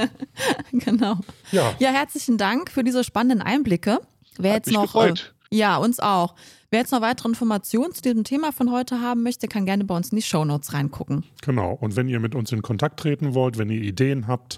[0.71, 1.19] genau.
[1.51, 1.74] Ja.
[1.80, 3.99] ja, herzlichen Dank für diese spannenden Einblicke.
[4.38, 4.84] Wer Hat jetzt mich noch.
[4.84, 5.32] gefreut.
[5.54, 6.34] Ja, uns auch.
[6.72, 9.95] Wer jetzt noch weitere Informationen zu diesem Thema von heute haben möchte, kann gerne bei
[9.95, 11.24] uns in die Shownotes reingucken.
[11.43, 11.78] Genau.
[11.80, 14.58] Und wenn ihr mit uns in Kontakt treten wollt, wenn ihr Ideen habt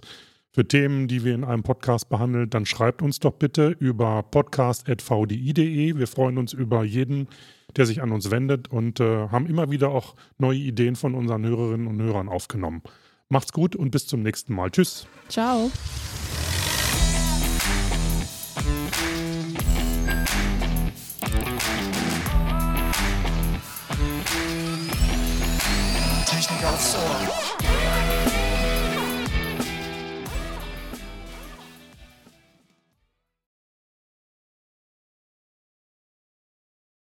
[0.54, 5.98] für Themen, die wir in einem Podcast behandeln, dann schreibt uns doch bitte über podcast.vdi.de.
[5.98, 7.28] Wir freuen uns über jeden,
[7.76, 11.46] der sich an uns wendet und äh, haben immer wieder auch neue Ideen von unseren
[11.46, 12.82] Hörerinnen und Hörern aufgenommen.
[13.28, 14.72] Macht's gut und bis zum nächsten Mal.
[14.72, 15.08] Tschüss.
[15.28, 15.70] Ciao.